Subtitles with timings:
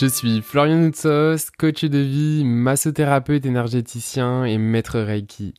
[0.00, 5.54] Je suis Florian Noutsos, coach de vie, massothérapeute énergéticien et maître Reiki.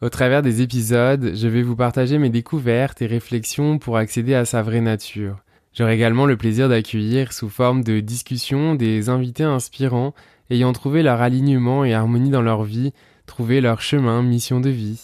[0.00, 4.44] Au travers des épisodes, je vais vous partager mes découvertes et réflexions pour accéder à
[4.44, 5.38] sa vraie nature.
[5.74, 10.14] J'aurai également le plaisir d'accueillir sous forme de discussion des invités inspirants
[10.50, 12.92] ayant trouvé leur alignement et harmonie dans leur vie,
[13.26, 15.02] trouvé leur chemin, mission de vie.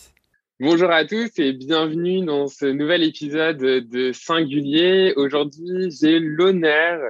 [0.60, 5.12] Bonjour à tous et bienvenue dans ce nouvel épisode de Singulier.
[5.16, 7.00] Aujourd'hui, j'ai l'honneur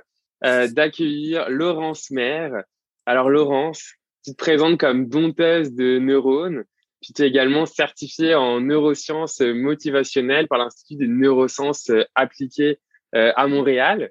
[0.45, 2.65] euh, d'accueillir Laurence Maire.
[3.07, 6.65] Alors Laurence, tu te présentes comme dompteuse de neurones,
[7.01, 12.79] puis tu es également certifiée en neurosciences motivationnelles par l'Institut des neurosciences appliquées
[13.15, 14.11] euh, à Montréal.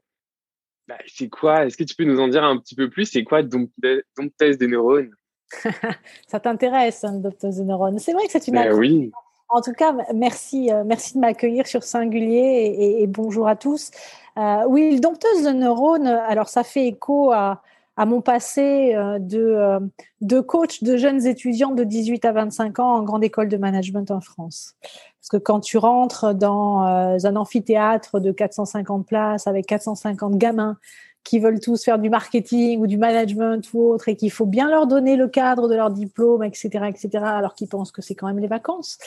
[0.88, 3.06] Bah, c'est quoi Est-ce que tu peux nous en dire un petit peu plus?
[3.06, 5.12] C'est quoi dompteuse des neurones?
[6.28, 9.12] Ça t'intéresse, hein, dompteuse de neurones C'est vrai que c'est une ben oui.
[9.50, 13.92] En tout cas, merci, euh, merci de m'accueillir sur Singulier et, bonjour à tous.
[14.38, 17.62] Euh, oui, dompteuse de neurones, alors ça fait écho à,
[17.98, 19.80] mon passé euh, de,
[20.22, 24.10] de coach de jeunes étudiants de 18 à 25 ans en grande école de management
[24.12, 24.76] en France.
[24.82, 30.78] Parce que quand tu rentres dans un amphithéâtre de 450 places avec 450 gamins
[31.26, 34.70] qui veulent tous faire du marketing ou du management ou autre et qu'il faut bien
[34.70, 38.28] leur donner le cadre de leur diplôme, etc., etc., alors qu'ils pensent que c'est quand
[38.28, 38.98] même les vacances,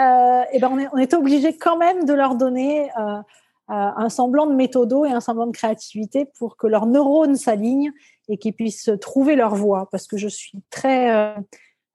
[0.00, 3.20] euh, et ben on est, obligé quand même de leur donner euh, euh,
[3.68, 7.92] un semblant de méthodo et un semblant de créativité pour que leurs neurones s'alignent
[8.28, 9.88] et qu'ils puissent trouver leur voie.
[9.90, 11.36] Parce que je suis très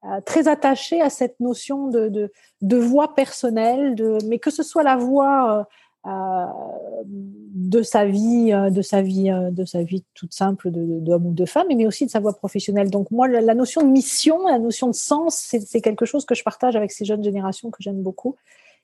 [0.06, 4.82] euh, très attachée à cette notion de, de, voie personnelle, de, mais que ce soit
[4.82, 5.64] la voie euh,
[6.04, 11.32] de sa vie, euh, de sa vie, euh, de sa vie toute simple d'homme ou
[11.32, 12.90] de femme, mais aussi de sa voie professionnelle.
[12.90, 16.42] Donc moi, la, notion de mission, la notion de sens, c'est quelque chose que je
[16.42, 18.36] partage avec ces jeunes générations que j'aime beaucoup.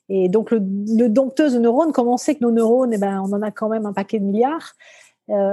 [0.08, 3.32] Et donc le, dompteuse de neurones, comme on sait que nos neurones, eh ben, on
[3.32, 4.74] en a quand même un paquet de milliards.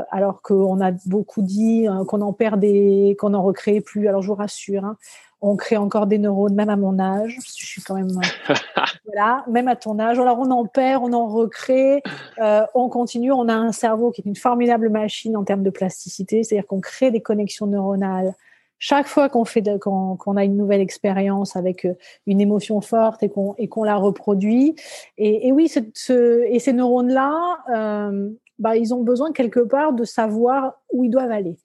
[0.10, 4.08] alors qu'on a beaucoup dit qu'on en perd des, qu'on en recrée plus.
[4.08, 4.98] Alors je vous rassure, hein,
[5.42, 7.38] on crée encore des neurones, même à mon âge.
[7.58, 8.10] Je suis quand même,
[9.06, 10.20] voilà, même à ton âge.
[10.20, 12.02] Alors, on en perd, on en recrée,
[12.42, 13.32] euh, on continue.
[13.32, 16.82] On a un cerveau qui est une formidable machine en termes de plasticité, c'est-à-dire qu'on
[16.82, 18.34] crée des connexions neuronales.
[18.80, 21.94] Chaque fois qu'on fait, qu'on a une nouvelle expérience avec euh,
[22.28, 24.76] une émotion forte et qu'on et qu'on la reproduit.
[25.18, 30.80] Et, oui, ce, et ces neurones-là, euh, bah, ils ont besoin quelque part de savoir
[30.92, 31.58] où ils doivent aller.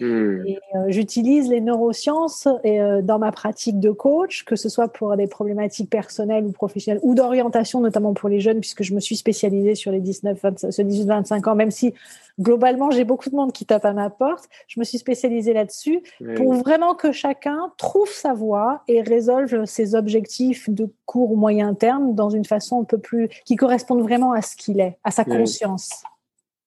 [0.00, 0.44] Hmm.
[0.74, 5.16] Euh, j'utilise les neurosciences et, euh, dans ma pratique de coach, que ce soit pour
[5.16, 9.16] des problématiques personnelles ou professionnelles ou d'orientation, notamment pour les jeunes, puisque je me suis
[9.16, 11.94] spécialisée sur les 19, 18-25 ans, même si
[12.40, 14.48] globalement j'ai beaucoup de monde qui tape à ma porte.
[14.68, 16.02] Je me suis spécialisée là-dessus
[16.36, 21.74] pour vraiment que chacun trouve sa voie et résolve ses objectifs de court ou moyen
[21.74, 25.10] terme dans une façon un peu plus qui corresponde vraiment à ce qu'il est, à
[25.10, 26.02] sa conscience.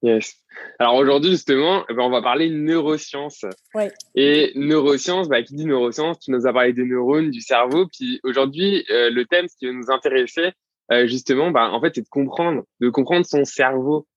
[0.02, 0.41] Yes.
[0.80, 3.46] Alors aujourd'hui, justement, eh ben, on va parler neurosciences.
[3.76, 3.92] Ouais.
[4.16, 7.88] Et neurosciences, bah, qui dit neurosciences, tu nous as parlé des neurones, du cerveau.
[7.88, 10.52] Puis aujourd'hui, euh, le thème, ce qui va nous intéresser,
[10.92, 14.08] euh, justement, bah, en fait, c'est de comprendre, de comprendre son cerveau.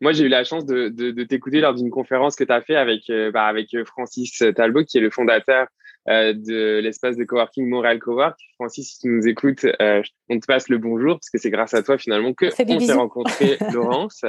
[0.00, 2.62] Moi, j'ai eu la chance de, de, de t'écouter lors d'une conférence que tu as
[2.62, 5.66] fait avec, euh, bah, avec Francis Talbot, qui est le fondateur
[6.06, 8.36] de l'espace de coworking Montréal Cowork.
[8.54, 9.66] Francis, si tu nous écoutes,
[10.28, 12.92] on te passe le bonjour, parce que c'est grâce à toi, finalement, que on s'est
[12.94, 14.24] rencontré, Laurence.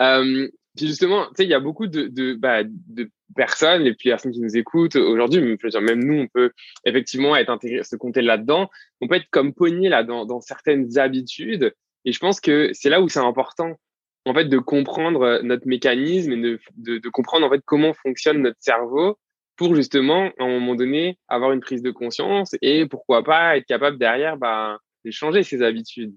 [0.00, 3.94] Euh, puis justement, tu sais, il y a beaucoup de, de, bah, de personnes, et
[3.94, 6.52] puis personnes qui nous écoutent aujourd'hui, même nous, on peut
[6.84, 8.70] effectivement être intégré, se compter là-dedans.
[9.00, 11.74] On peut être comme pogné là dans, dans certaines habitudes.
[12.04, 13.78] Et je pense que c'est là où c'est important,
[14.26, 18.42] en fait, de comprendre notre mécanisme et de, de, de, comprendre en fait comment fonctionne
[18.42, 19.18] notre cerveau
[19.56, 23.66] pour justement, à un moment donné, avoir une prise de conscience et pourquoi pas être
[23.66, 26.14] capable derrière, bah, de changer ses habitudes.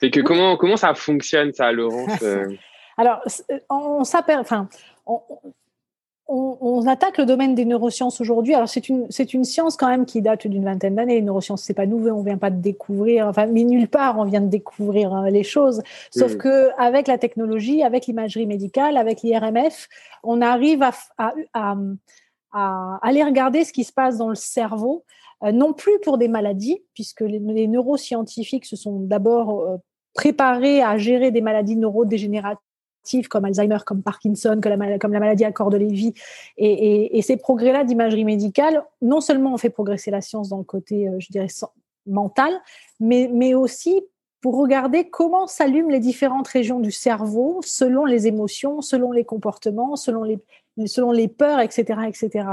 [0.00, 2.46] C'est que comment, comment ça fonctionne, ça, Laurence euh?
[2.98, 3.20] Alors,
[3.50, 4.68] euh, on s'appelle, enfin,
[5.06, 5.20] on,
[6.28, 8.54] on, attaque le domaine des neurosciences aujourd'hui.
[8.54, 11.16] Alors, c'est une, c'est une science quand même qui date d'une vingtaine d'années.
[11.16, 14.24] Les neurosciences, c'est pas nouveau, on vient pas de découvrir, enfin, mais nulle part, on
[14.24, 15.82] vient de découvrir euh, les choses.
[16.10, 19.88] Sauf que avec la technologie, avec l'imagerie médicale, avec l'IRMF,
[20.22, 21.76] on arrive à, à, à,
[22.52, 25.04] à aller regarder ce qui se passe dans le cerveau
[25.50, 29.80] non plus pour des maladies, puisque les, neuroscientifiques se sont d'abord
[30.14, 35.70] préparés à gérer des maladies neurodégénératives comme Alzheimer, comme Parkinson, comme la, maladie à corps
[35.70, 36.14] de Lévy.
[36.58, 41.08] Et, ces progrès-là d'imagerie médicale, non seulement ont fait progresser la science dans le côté,
[41.18, 41.48] je dirais,
[42.06, 42.52] mental,
[43.00, 44.02] mais, mais aussi
[44.42, 49.94] pour regarder comment s'allument les différentes régions du cerveau selon les émotions, selon les comportements,
[49.94, 50.40] selon les,
[50.86, 52.48] selon les peurs, etc., etc.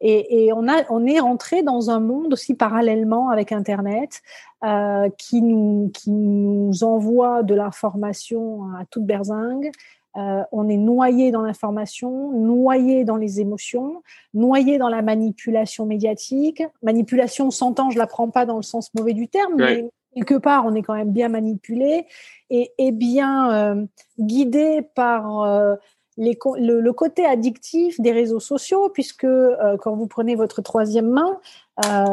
[0.00, 4.22] Et, on, a, on est rentré dans un monde aussi parallèlement avec Internet
[4.64, 9.70] euh, qui, nous, qui nous envoie de l'information à toute berzingue.
[10.16, 14.02] Euh, on est noyé dans l'information, noyé dans les émotions,
[14.32, 16.62] noyé dans la manipulation médiatique.
[16.82, 20.64] Manipulation, s'entend, je la prends pas dans le sens mauvais du terme, mais quelque part,
[20.66, 22.06] on est quand même bien manipulé
[22.50, 23.86] et, bien euh,
[24.18, 25.74] guidé par euh,
[26.16, 31.38] le, côté addictif des réseaux sociaux, puisque euh, quand vous prenez votre troisième main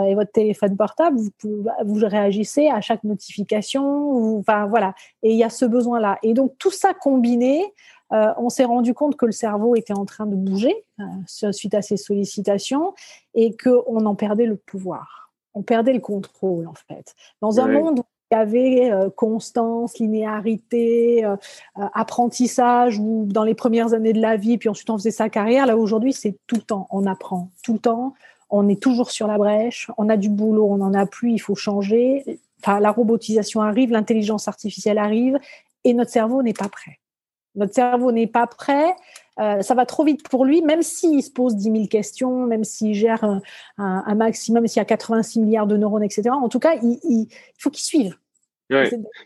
[0.07, 4.39] et votre téléphone portable, vous, vous réagissez à chaque notification.
[4.39, 6.17] enfin voilà, et il y a ce besoin-là.
[6.23, 7.71] Et donc tout ça combiné,
[8.09, 10.73] on s'est rendu compte que le cerveau était en train de bouger
[11.27, 12.95] suite à ces sollicitations
[13.35, 15.20] et qu'on en perdait le pouvoir
[15.53, 17.15] on perdait le contrôle en fait.
[17.41, 21.35] Dans un monde où il y avait euh, constance, linéarité, euh,
[21.77, 25.29] euh, apprentissage, ou dans les premières années de la vie, puis ensuite on faisait sa
[25.29, 28.13] carrière, là aujourd'hui c'est tout le temps, on apprend tout le temps,
[28.49, 31.39] on est toujours sur la brèche, on a du boulot, on n'en a plus, il
[31.39, 32.39] faut changer.
[32.61, 35.39] Enfin, la robotisation arrive, l'intelligence artificielle arrive,
[35.83, 36.99] et notre cerveau n'est pas prêt.
[37.55, 38.93] Notre cerveau n'est pas prêt.
[39.39, 42.63] Euh, ça va trop vite pour lui, même s'il se pose 10 000 questions, même
[42.63, 43.23] s'il gère
[43.77, 46.29] un, maximum, s'il y a 86 milliards de neurones, etc.
[46.31, 48.17] En tout cas, il, faut qu'il suive.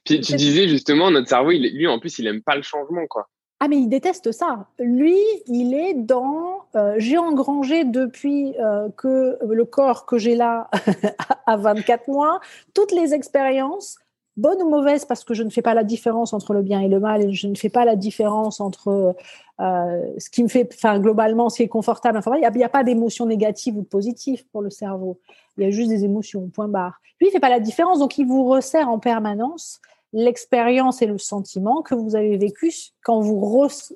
[0.04, 3.28] Puis tu disais justement, notre cerveau, lui, en plus, il aime pas le changement, quoi.
[3.62, 4.68] Ah, mais il déteste ça.
[4.80, 5.18] Lui,
[5.48, 6.66] il est dans.
[6.75, 10.69] Euh, j'ai engrangé depuis euh, que le corps que j'ai là
[11.46, 12.42] à 24 mois,
[12.74, 13.98] toutes les expériences
[14.38, 16.88] bonne ou mauvaise parce que je ne fais pas la différence entre le bien et
[16.88, 19.16] le mal et je ne fais pas la différence entre
[19.62, 22.18] euh, ce qui me fait, enfin globalement, ce qui est confortable.
[22.18, 25.20] Enfin, il n'y a, pas d'émotions négatives ou de positives pour le cerveau.
[25.58, 27.00] Il y a juste des émotions, point barre.
[27.20, 29.80] Lui, il fait pas la différence, donc il vous resserre en permanence
[30.12, 32.72] l'expérience et le sentiment que vous avez vécu
[33.04, 33.40] quand vous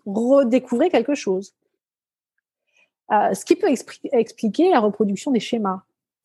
[0.06, 1.54] redécouvrez quelque chose.
[3.12, 3.70] Euh, ce qui peut
[4.12, 5.82] expliquer la reproduction des schémas.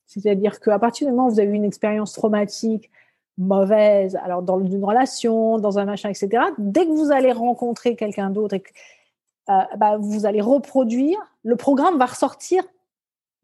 [0.07, 2.91] C'est-à-dire qu'à partir du moment où vous avez eu une expérience traumatique,
[3.39, 8.31] mauvaise, alors dans une relation, dans un machin, etc., dès que vous allez rencontrer quelqu'un
[8.31, 8.71] d'autre que
[9.51, 12.63] euh, bah, vous allez reproduire, le programme va ressortir,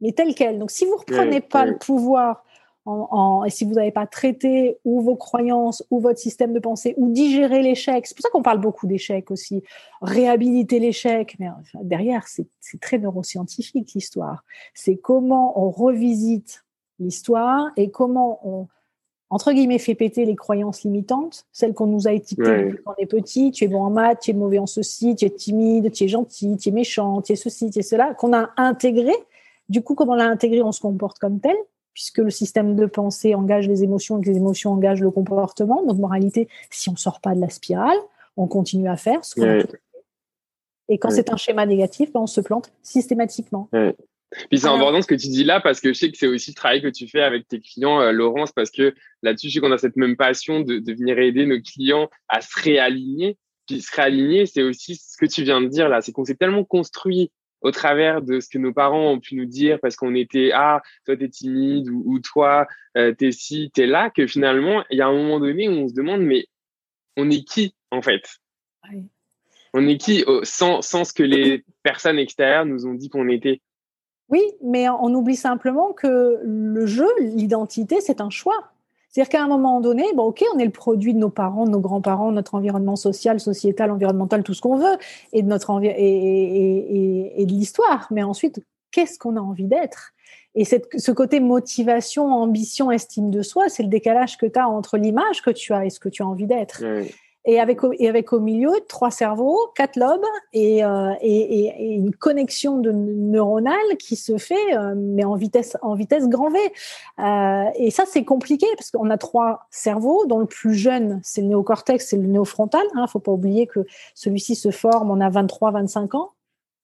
[0.00, 0.58] mais tel quel.
[0.58, 2.44] Donc si vous ne reprenez pas le pouvoir
[2.86, 6.94] en, et si vous n'avez pas traité ou vos croyances ou votre système de pensée
[6.96, 9.62] ou digérer l'échec, c'est pour ça qu'on parle beaucoup d'échec aussi,
[10.00, 11.48] réhabiliter l'échec, mais
[11.82, 12.48] derrière c'est
[12.80, 14.44] très neuroscientifique l'histoire.
[14.72, 16.64] C'est comment on revisite
[16.98, 18.66] l'histoire et comment on
[19.30, 23.06] entre guillemets, fait péter les croyances limitantes, celles qu'on nous a étiquetées quand on est
[23.06, 26.04] petit, tu es bon en maths, tu es mauvais en ceci, tu es timide, tu
[26.04, 29.12] es gentil, tu es méchant, tu es ceci, tu es cela, qu'on a intégré.
[29.68, 31.56] Du coup, comme on l'a intégré, on se comporte comme tel,
[31.94, 35.84] puisque le système de pensée engage les émotions et que les émotions engagent le comportement.
[35.84, 37.98] Donc, moralité, si on sort pas de la spirale,
[38.36, 39.62] on continue à faire ce qu'on a
[40.88, 43.68] Et quand c'est un schéma négatif, ben, on se plante systématiquement.
[44.48, 46.52] Puis c'est important ce que tu dis là parce que je sais que c'est aussi
[46.52, 49.60] le travail que tu fais avec tes clients, euh, Laurence, parce que là-dessus, je sais
[49.60, 53.36] qu'on a cette même passion de, de, venir aider nos clients à se réaligner.
[53.66, 56.36] Puis se réaligner, c'est aussi ce que tu viens de dire là, c'est qu'on s'est
[56.36, 57.32] tellement construit
[57.62, 60.80] au travers de ce que nos parents ont pu nous dire parce qu'on était ah
[61.04, 65.02] toi t'es timide ou, ou toi euh, t'es ci t'es là que finalement il y
[65.02, 66.46] a un moment donné où on se demande mais
[67.16, 68.22] on est qui en fait?
[69.74, 73.60] On est qui sans sans ce que les personnes extérieures nous ont dit qu'on était?
[74.30, 78.70] Oui, mais on oublie simplement que le jeu, l'identité, c'est un choix.
[79.10, 81.70] C'est-à-dire qu'à un moment donné, bon, ok, on est le produit de nos parents, de
[81.70, 84.98] nos grands-parents, notre environnement social, sociétal, environnemental, tout ce qu'on veut,
[85.32, 88.06] et de notre et, de l'histoire.
[88.12, 90.12] Mais ensuite, qu'est-ce qu'on a envie d'être?
[90.54, 94.96] Et ce côté motivation, ambition, estime de soi, c'est le décalage que tu as entre
[94.96, 96.82] l'image que tu as et ce que tu as envie d'être
[97.44, 102.14] et avec, et avec au milieu trois cerveaux, quatre lobes et, euh, et, et, une
[102.14, 106.58] connexion de neuronale qui se fait, euh, mais en vitesse, en vitesse grand V.
[107.18, 111.40] Euh, et ça, c'est compliqué parce qu'on a trois cerveaux, dont le plus jeune, c'est
[111.40, 112.82] le néocortex, c'est le néofrontal.
[112.94, 116.32] Il hein, faut pas oublier que celui-ci se forme, on a 23-25 ans.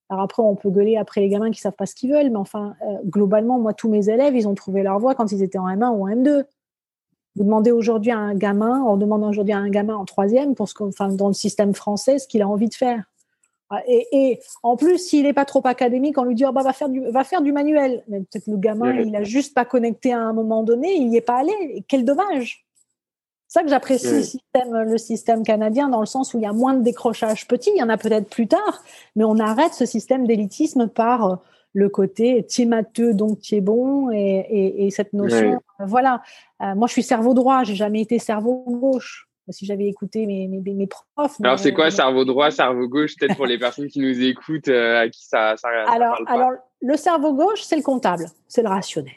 [0.09, 2.37] Alors après, on peut gueuler après les gamins qui savent pas ce qu'ils veulent, mais
[2.37, 5.59] enfin, euh, globalement, moi, tous mes élèves, ils ont trouvé leur voie quand ils étaient
[5.59, 6.45] en M1 ou en M2.
[7.37, 10.69] Vous demandez aujourd'hui à un gamin, on demande aujourd'hui à un gamin en troisième, pour
[10.69, 13.05] ce enfin, dans le système français, ce qu'il a envie de faire.
[13.88, 16.88] Et, en plus, s'il n'est pas trop académique, on lui dit oh, bah, va, faire
[16.88, 18.05] du, va faire du manuel.
[18.09, 21.16] Mais peut-être le gamin, il n'a juste pas connecté à un moment donné, il n'y
[21.16, 21.85] est pas allé.
[21.88, 22.64] quel dommage.
[23.49, 26.47] C'est ça que j'apprécie le, système, le système canadien dans le sens où il y
[26.47, 28.83] a moins de décrochage petit, il y en a peut-être plus tard,
[29.14, 31.37] mais on arrête ce système d'élitisme par euh,
[31.76, 35.61] le côté tu matheux donc tu es bon et, cette notion.
[35.78, 36.23] Voilà,
[36.61, 40.61] moi je suis cerveau droit, j'ai jamais été cerveau gauche si j'avais écouté mes, mes,
[40.61, 41.37] mes profs.
[41.40, 45.09] Alors, c'est quoi cerveau droit, cerveau gauche, peut-être pour les personnes qui nous écoutent, à
[45.09, 46.50] qui ça, ça, alors, alors,
[46.83, 49.12] le cerveau gauche, c'est le comptable, c'est le rationnel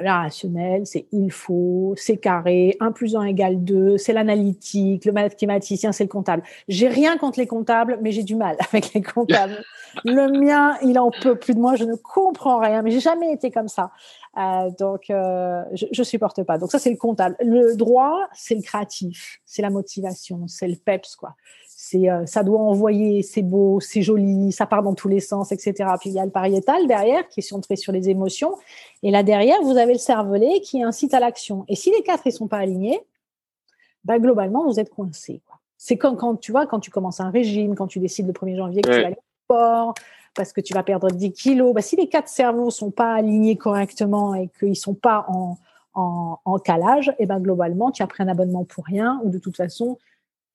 [0.00, 5.12] le rationnel, c'est il faut, c'est carré, 1 plus 1 égale 2, c'est l'analytique, le
[5.12, 6.42] mathématicien, c'est le comptable.
[6.68, 9.62] J'ai rien contre les comptables, mais j'ai du mal avec les comptables.
[10.04, 13.32] le mien, il en peut plus de moi, je ne comprends rien, mais j'ai jamais
[13.32, 13.90] été comme ça.
[14.38, 16.58] Euh, donc, euh, je, je supporte pas.
[16.58, 17.36] Donc ça, c'est le comptable.
[17.40, 21.34] Le droit, c'est le créatif, c'est la motivation, c'est le peps, quoi
[21.80, 25.52] c'est euh, ça doit envoyer, c'est beau, c'est joli, ça part dans tous les sens,
[25.52, 25.88] etc.
[26.00, 28.56] Puis il y a le pariétal derrière qui est centré sur les émotions,
[29.04, 31.64] et là derrière vous avez le cervelet qui incite à l'action.
[31.68, 33.00] Et si les quatre ils sont pas alignés,
[34.04, 35.40] bah globalement vous êtes coincé.
[35.76, 38.56] C'est quand, quand tu vois quand tu commences un régime, quand tu décides le 1er
[38.56, 39.94] janvier que tu vas aller au sport
[40.34, 43.56] parce que tu vas perdre 10 kilos, bah, si les quatre cerveaux sont pas alignés
[43.56, 45.58] correctement et qu'ils sont pas en,
[45.94, 49.38] en, en calage, et ben globalement tu as pris un abonnement pour rien ou de
[49.38, 49.98] toute façon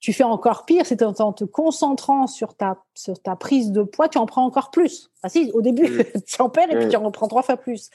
[0.04, 4.10] tu fais encore pire, c'est en te concentrant sur ta, sur ta prise de poids,
[4.10, 5.12] tu en prends encore plus.
[5.24, 7.90] Ah si, au début, tu en perds et puis tu en reprends trois fois plus.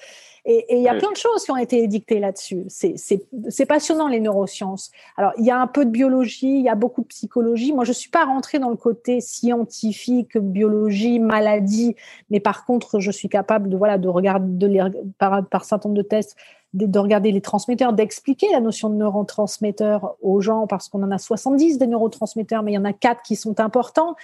[0.50, 2.64] Et il y a plein de choses qui ont été édictées là-dessus.
[2.68, 4.90] C'est passionnant, les neurosciences.
[5.18, 7.74] Alors, il y a un peu de biologie, il y a beaucoup de psychologie.
[7.74, 11.96] Moi, je suis pas rentrée dans le côté scientifique, biologie, maladie,
[12.30, 14.80] mais par contre, je suis capable de, voilà, de regarder, de les,
[15.18, 16.34] par, par certain nombre de tests,
[16.74, 21.18] de, regarder les transmetteurs, d'expliquer la notion de neurotransmetteurs aux gens, parce qu'on en a
[21.18, 24.16] 70 des neurotransmetteurs, mais il y en a quatre qui sont importants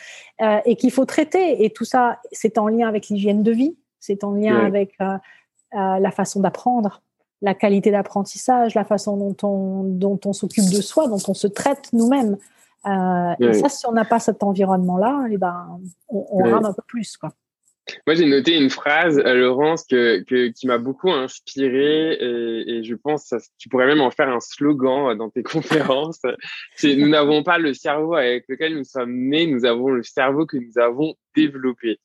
[0.42, 1.64] euh, et qu'il faut traiter.
[1.64, 5.16] Et tout ça, c'est en lien avec l'hygiène de vie, c'est en lien avec euh,
[5.75, 7.02] euh, la façon d'apprendre,
[7.42, 11.47] la qualité d'apprentissage, la façon dont on, dont on s'occupe de soi, dont on se
[11.47, 12.37] traite nous-mêmes.
[13.40, 16.83] Et ça, si on n'a pas cet environnement-là, eh ben, on, on rame un peu
[16.87, 17.33] plus, quoi.
[18.06, 22.84] Moi, j'ai noté une phrase, euh, Laurence, que, que, qui m'a beaucoup inspiré et, et
[22.84, 26.20] je pense que tu pourrais même en faire un slogan euh, dans tes conférences.
[26.76, 30.46] C'est nous n'avons pas le cerveau avec lequel nous sommes nés, nous avons le cerveau
[30.46, 31.98] que nous avons développé.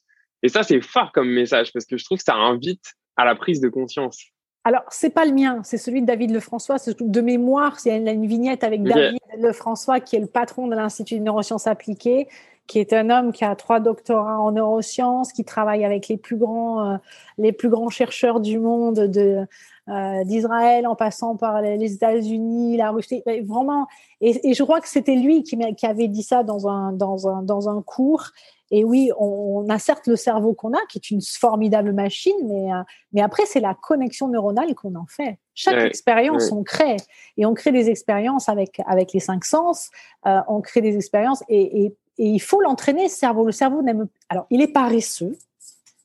[0.43, 3.35] Et ça, c'est fort comme message parce que je trouve que ça invite à la
[3.35, 4.23] prise de conscience.
[4.65, 6.77] Alors, c'est pas le mien, c'est celui de David Lefrançois.
[6.99, 10.75] De mémoire, il y a une vignette avec David Lefrançois, qui est le patron de
[10.75, 12.27] l'Institut de neurosciences appliquées,
[12.69, 16.37] qui est un homme qui a trois doctorats en neurosciences, qui travaille avec les plus
[16.37, 16.97] grands, euh,
[17.39, 19.47] les plus grands chercheurs du monde, de
[19.89, 23.87] euh, d'Israël en passant par les, États-Unis, la Russie, vraiment.
[24.21, 27.27] Et, et je crois que c'était lui qui, qui, avait dit ça dans un dans
[27.27, 28.29] un dans un cours.
[28.69, 32.37] Et oui, on, on a certes le cerveau qu'on a, qui est une formidable machine,
[32.43, 32.83] mais euh,
[33.13, 35.39] mais après c'est la connexion neuronale qu'on en fait.
[35.55, 36.97] Chaque expérience, on crée
[37.35, 39.89] et on crée des expériences avec avec les cinq sens.
[40.27, 43.45] Euh, on crée des expériences et, et et il faut l'entraîner, ce cerveau.
[43.45, 44.07] Le cerveau n'aime.
[44.27, 45.37] Alors, il est paresseux.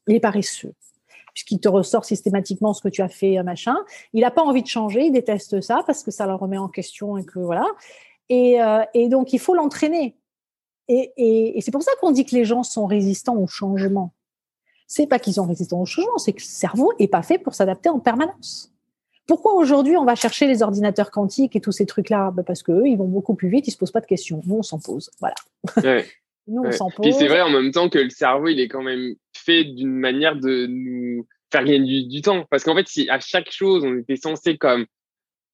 [0.07, 0.73] Il est paresseux
[1.35, 3.77] puisqu'il te ressort systématiquement ce que tu as fait, machin.
[4.13, 6.69] Il n'a pas envie de changer, il déteste ça parce que ça le remet en
[6.69, 7.67] question et que voilà.
[8.29, 10.17] Et, euh, donc, il faut l'entraîner.
[10.87, 14.13] Et, et, et c'est pour ça qu'on dit que les gens sont résistants au changement.
[14.87, 17.55] C'est pas qu'ils sont résistants au changement, c'est que le cerveau est pas fait pour
[17.55, 18.74] s'adapter en permanence.
[19.27, 22.31] Pourquoi aujourd'hui on va chercher les ordinateurs quantiques et tous ces trucs-là?
[22.31, 24.43] Bah, Parce qu'eux, ils vont beaucoup plus vite, ils se posent pas de questions.
[24.47, 25.11] Nous, on s'en pose.
[25.21, 25.35] Voilà.
[26.47, 27.15] Nous, on s'en pose.
[27.17, 30.37] C'est vrai en même temps que le cerveau, il est quand même fait d'une manière
[30.37, 32.45] de nous faire gagner du, temps.
[32.51, 34.85] Parce qu'en fait, si à chaque chose, on était censé comme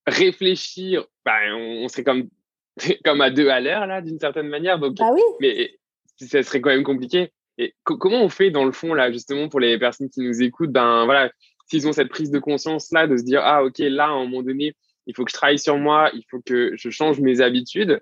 [0.07, 2.29] réfléchir, bah, on, serait comme,
[3.05, 4.81] comme à deux à l'heure, là, d'une certaine manière.
[4.81, 5.23] Donc, bah oui.
[5.41, 5.79] Mais
[6.17, 7.31] ça serait quand même compliqué.
[7.59, 10.73] Et comment on fait dans le fond, là, justement, pour les personnes qui nous écoutent,
[10.73, 11.31] ben voilà,
[11.71, 14.25] s'ils ont cette prise de conscience là, de se dire ah ok là à un
[14.25, 14.75] moment donné,
[15.07, 18.01] il faut que je travaille sur moi, il faut que je change mes habitudes.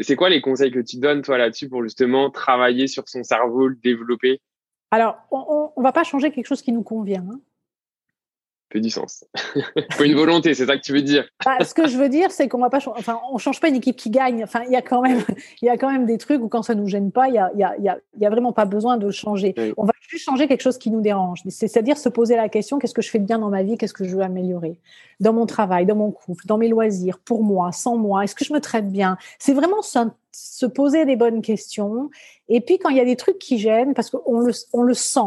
[0.00, 3.68] C'est quoi les conseils que tu donnes toi là-dessus pour justement travailler sur son cerveau,
[3.68, 4.40] le développer?
[4.90, 7.26] Alors on, ne va pas changer quelque chose qui nous convient.
[7.30, 7.40] Hein
[8.72, 9.24] fait du sens.
[9.92, 11.24] faut une volonté, c'est ça que tu veux dire.
[11.44, 13.76] Bah, ce que je veux dire, c'est qu'on va pas, enfin, on change pas une
[13.76, 14.42] équipe qui gagne.
[14.42, 15.22] Enfin, il y a quand même,
[15.62, 17.38] il y a quand même des trucs où quand ça nous gêne pas, il y
[17.38, 19.54] a, y a, y a vraiment pas besoin de changer.
[19.76, 21.40] On va juste changer quelque chose qui nous dérange.
[21.48, 23.94] C'est-à-dire se poser la question qu'est-ce que je fais de bien dans ma vie, qu'est-ce
[23.94, 24.78] que je veux améliorer?
[25.20, 28.24] Dans mon travail, dans mon couple, dans mes loisirs, pour moi, sans moi.
[28.24, 29.16] Est-ce que je me traite bien?
[29.38, 29.98] C'est vraiment se,
[30.32, 32.10] se poser des bonnes questions.
[32.48, 34.94] Et puis quand il y a des trucs qui gênent, parce qu'on le, on le
[34.94, 35.20] sent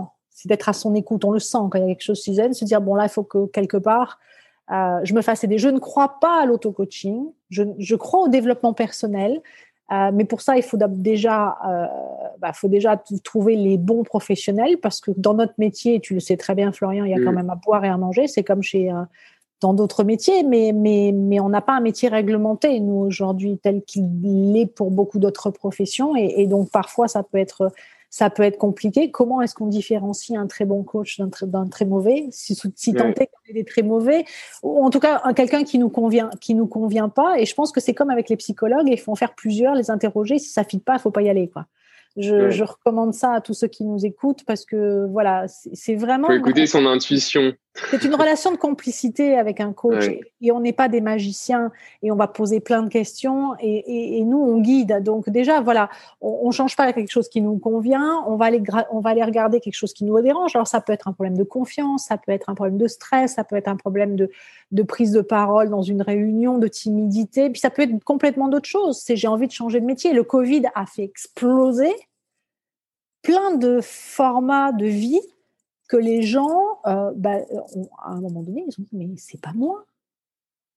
[0.46, 1.26] c'est d'être à son écoute.
[1.26, 3.10] On le sent quand il y a quelque chose qui se dire bon là il
[3.10, 4.20] faut que quelque part
[4.72, 5.58] euh, je me fasse aider.
[5.58, 7.26] Je ne crois pas à l'auto-coaching.
[7.50, 9.42] Je, je, crois au développement personnel,
[9.92, 11.86] euh, mais pour ça il faut déjà, euh,
[12.40, 16.38] bah, faut déjà trouver les bons professionnels parce que dans notre métier, tu le sais
[16.38, 17.36] très bien Florian, il y a quand mm.
[17.36, 18.28] même à boire et à manger.
[18.28, 18.92] C'est comme chez
[19.62, 23.84] dans d'autres métiers, mais, mais, mais on n'a pas un métier réglementé, nous, aujourd'hui, tel
[23.84, 26.16] qu'il l'est pour beaucoup d'autres professions.
[26.16, 27.72] Et, et, donc, parfois, ça peut être
[28.16, 29.12] ça peut être compliqué.
[29.12, 32.28] Comment est-ce qu'on différencie un très bon coach d'un très, très, mauvais?
[32.32, 34.24] Si, si tant est qu'on est des très mauvais,
[34.64, 37.38] ou en tout cas quelqu'un qui nous convient, qui nous convient pas.
[37.38, 39.92] Et je pense que c'est comme avec les psychologues, il faut en faire plusieurs, les
[39.92, 40.40] interroger.
[40.40, 41.66] Si ça ne fit pas, il faut pas y aller, quoi.
[42.16, 46.28] Je, je, recommande ça à tous ceux qui nous écoutent parce que voilà, c'est vraiment.
[46.28, 47.52] Faut écouter son intuition.
[47.92, 50.06] C'est une relation de complicité avec un coach
[50.42, 54.18] et on n'est pas des magiciens et on va poser plein de questions et, et,
[54.18, 55.04] et nous on guide.
[55.04, 55.90] Donc déjà voilà,
[56.22, 59.24] on, on, change pas quelque chose qui nous convient, on va aller on va aller
[59.24, 60.56] regarder quelque chose qui nous dérange.
[60.56, 63.34] Alors ça peut être un problème de confiance, ça peut être un problème de stress,
[63.34, 64.32] ça peut être un problème de,
[64.72, 68.70] de prise de parole dans une réunion, de timidité, puis ça peut être complètement d'autres
[68.70, 69.00] choses.
[69.00, 70.14] C'est j'ai envie de changer de métier.
[70.14, 71.94] Le Covid a fait exploser
[73.22, 75.20] plein de formats de vie
[75.88, 77.38] que les gens, euh, bah,
[78.04, 79.86] à un moment donné, ils ont dit mais c'est pas moi.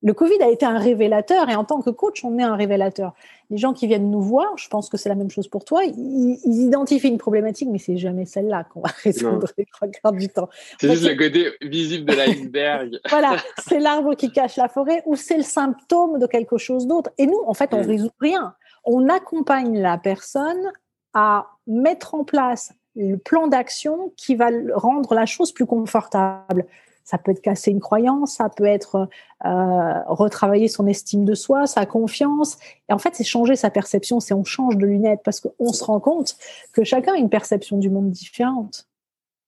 [0.01, 3.15] Le Covid a été un révélateur et en tant que coach, on est un révélateur.
[3.51, 5.83] Les gens qui viennent nous voir, je pense que c'est la même chose pour toi,
[5.85, 10.29] ils, identifient une problématique, mais c'est jamais celle-là qu'on va résoudre les trois quarts du
[10.29, 10.49] temps.
[10.81, 13.01] C'est juste le côté visible de l'iceberg.
[13.11, 17.11] voilà, c'est l'arbre qui cache la forêt ou c'est le symptôme de quelque chose d'autre.
[17.19, 17.91] Et nous, en fait, on ne mm.
[17.91, 18.55] résout rien.
[18.85, 20.71] On accompagne la personne
[21.13, 26.67] à mettre en place le plan d'action qui va rendre la chose plus confortable.
[27.05, 29.09] Ça peut être casser une croyance, ça peut être
[29.47, 32.59] euh, retravailler son estime de soi, sa confiance.
[32.89, 35.85] Et en fait, c'est changer sa perception, c'est on change de lunettes parce qu'on se
[35.85, 36.37] rend compte
[36.73, 38.87] que chacun a une perception du monde différente.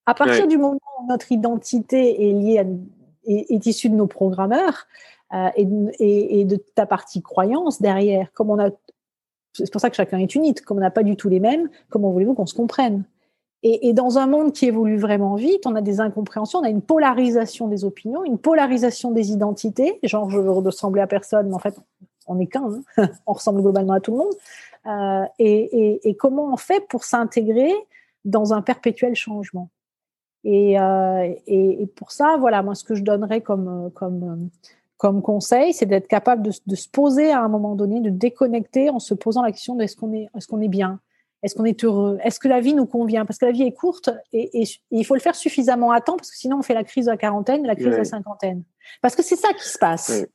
[0.07, 2.65] À partir du moment où notre identité est liée à,
[3.27, 4.87] est, issue de nos programmeurs
[5.35, 8.71] euh, et, et, et, de ta partie croyance derrière, comme on a
[9.53, 10.63] c'est pour ça que chacun est unique.
[10.63, 13.05] Comme on n'a pas du tout les mêmes, comment voulez-vous qu'on se comprenne?
[13.63, 16.81] Et, dans un monde qui évolue vraiment vite, on a des incompréhensions, on a une
[16.81, 19.99] polarisation des opinions, une polarisation des identités.
[20.03, 21.79] Genre, je veux ressembler à personne, mais en fait,
[22.27, 22.83] on n'est qu'un.
[22.97, 23.09] Hein.
[23.27, 24.35] on ressemble globalement à tout le monde.
[24.87, 27.73] Euh, et, comment on fait pour s'intégrer
[28.25, 29.69] dans un perpétuel changement?
[30.43, 33.91] Et, euh, et, pour ça, voilà, moi, ce que je donnerais comme,
[34.97, 39.01] comme conseil, c'est d'être capable de, se poser à un moment donné, de déconnecter en
[39.01, 41.01] se posant la question est-ce qu'on est, est, qu'on est bien?
[41.43, 42.19] Est-ce qu'on est heureux?
[42.23, 43.25] Est-ce que la vie nous convient?
[43.25, 46.17] Parce que la vie est courte et, et, il faut le faire suffisamment à temps
[46.17, 48.65] parce que sinon on fait la crise de la quarantaine, la crise de la cinquantaine.
[49.01, 50.27] Parce que c'est ça qui se passe.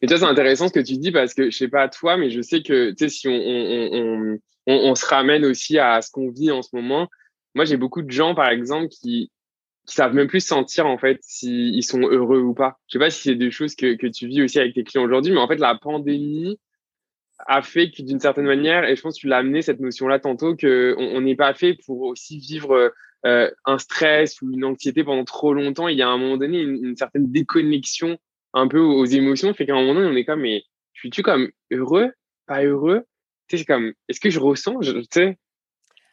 [0.00, 2.30] Et ça, c'est intéressant ce que tu dis parce que je sais pas toi, mais
[2.30, 6.10] je sais que tu sais, si on, on, on, on, se ramène aussi à ce
[6.10, 7.08] qu'on vit en ce moment,
[7.54, 9.30] moi j'ai beaucoup de gens par exemple qui
[9.84, 12.78] qui savent même plus sentir en fait s'ils sont heureux ou pas.
[12.86, 15.04] Je sais pas si c'est des choses que, que tu vis aussi avec tes clients
[15.04, 16.58] aujourd'hui, mais en fait la pandémie
[17.46, 20.18] a fait que d'une certaine manière, et je pense que tu l'as amené cette notion-là
[20.18, 22.92] tantôt, que on n'est pas fait pour aussi vivre
[23.26, 25.88] euh, un stress ou une anxiété pendant trop longtemps.
[25.88, 28.18] Il y a un moment donné une, une certaine déconnexion
[28.54, 31.50] un peu aux émotions, fait qu'à un moment donné on est comme mais suis-tu comme
[31.70, 32.12] heureux,
[32.46, 33.06] pas heureux?
[33.48, 35.38] Tu sais, c'est comme est-ce que je ressens, je, tu sais?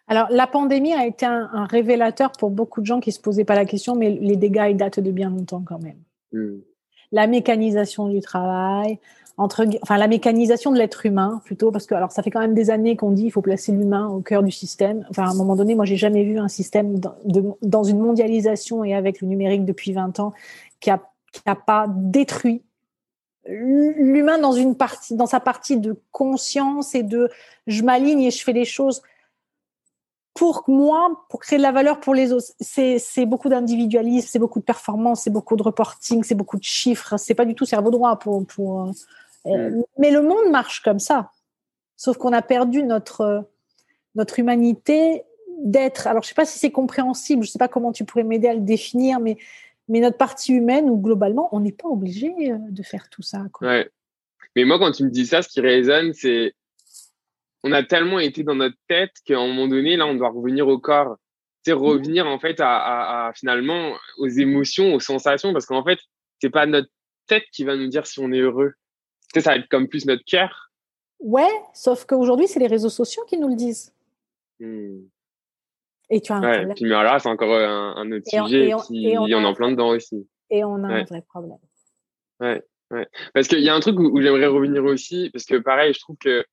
[0.07, 3.53] Alors, la pandémie a été un, révélateur pour beaucoup de gens qui se posaient pas
[3.53, 5.99] la question, mais les dégâts, ils datent de bien longtemps quand même.
[6.31, 6.61] Hmm.
[7.11, 8.99] La mécanisation du travail,
[9.39, 12.53] entre, enfin, la mécanisation de l'être humain, plutôt, parce que, alors, ça fait quand même
[12.53, 15.05] des années qu'on dit qu'il faut placer l'humain au cœur du système.
[15.09, 16.99] Enfin, à un moment donné, moi, j'ai jamais vu un système
[17.61, 20.33] dans une mondialisation et avec le numérique depuis 20 ans
[20.81, 22.63] qui a, qui a pas détruit
[23.47, 27.29] l'humain dans une partie, dans sa partie de conscience et de
[27.65, 29.01] je m'aligne et je fais les choses
[30.39, 34.59] pour moi, pour créer de la valeur pour les autres, c'est beaucoup d'individualisme, c'est beaucoup
[34.59, 37.17] de performance, c'est beaucoup de reporting, c'est beaucoup de chiffres.
[37.17, 38.45] C'est pas du tout cerveau droit pour.
[38.45, 38.91] pour
[39.45, 39.83] mm.
[39.97, 41.31] mais le monde marche comme ça.
[41.95, 43.49] Sauf qu'on a perdu notre
[44.15, 45.23] notre humanité
[45.59, 46.07] d'être.
[46.07, 48.53] Alors je sais pas si c'est compréhensible, je sais pas comment tu pourrais m'aider à
[48.53, 49.37] le définir, mais
[49.87, 53.45] mais notre partie humaine ou globalement, on n'est pas obligé euh, de faire tout ça.
[53.51, 53.67] Quoi.
[53.67, 53.89] Ouais.
[54.55, 56.53] Mais moi, quand tu me dis ça, ce qui résonne, c'est
[57.63, 60.67] on a tellement été dans notre tête qu'à un moment donné, là, on doit revenir
[60.67, 61.17] au corps.
[61.65, 61.77] C'est mmh.
[61.77, 65.99] revenir en fait à, finalement aux émotions, aux sensations, parce qu'en fait,
[66.41, 66.89] c'est pas notre
[67.27, 68.73] tête qui va nous dire si on est heureux.
[69.33, 70.71] Tu ça va être comme plus notre cœur.
[71.19, 73.93] Ouais, sauf qu'aujourd'hui, c'est les réseaux sociaux qui nous le disent.
[74.59, 74.99] Mmh.
[76.09, 76.73] Et tu as un problème.
[76.75, 78.69] Puis, mais là, c'est encore un, autre sujet.
[78.69, 80.27] Et on, en a plein dedans aussi.
[80.49, 81.59] Et on a un vrai problème.
[82.39, 83.07] Ouais, ouais.
[83.33, 86.17] Parce qu'il y a un truc où j'aimerais revenir aussi, parce que pareil, je trouve
[86.17, 86.43] que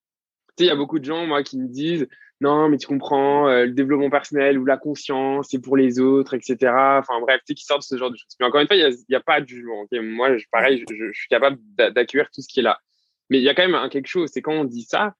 [0.58, 2.08] il y a beaucoup de gens, moi, qui me disent
[2.40, 6.34] non, mais tu comprends, euh, le développement personnel ou la conscience, c'est pour les autres,
[6.34, 6.56] etc.
[6.98, 8.36] Enfin bref, tu sais, qui sortent ce genre de choses.
[8.38, 9.86] Mais encore une fois, il n'y a, pas de jugement.
[9.90, 12.78] Moi, je, pareil, je, suis capable d'accueillir tout ce qui est là.
[13.30, 15.14] Mais il y a quand même quelque chose, c'est quand on dit ça,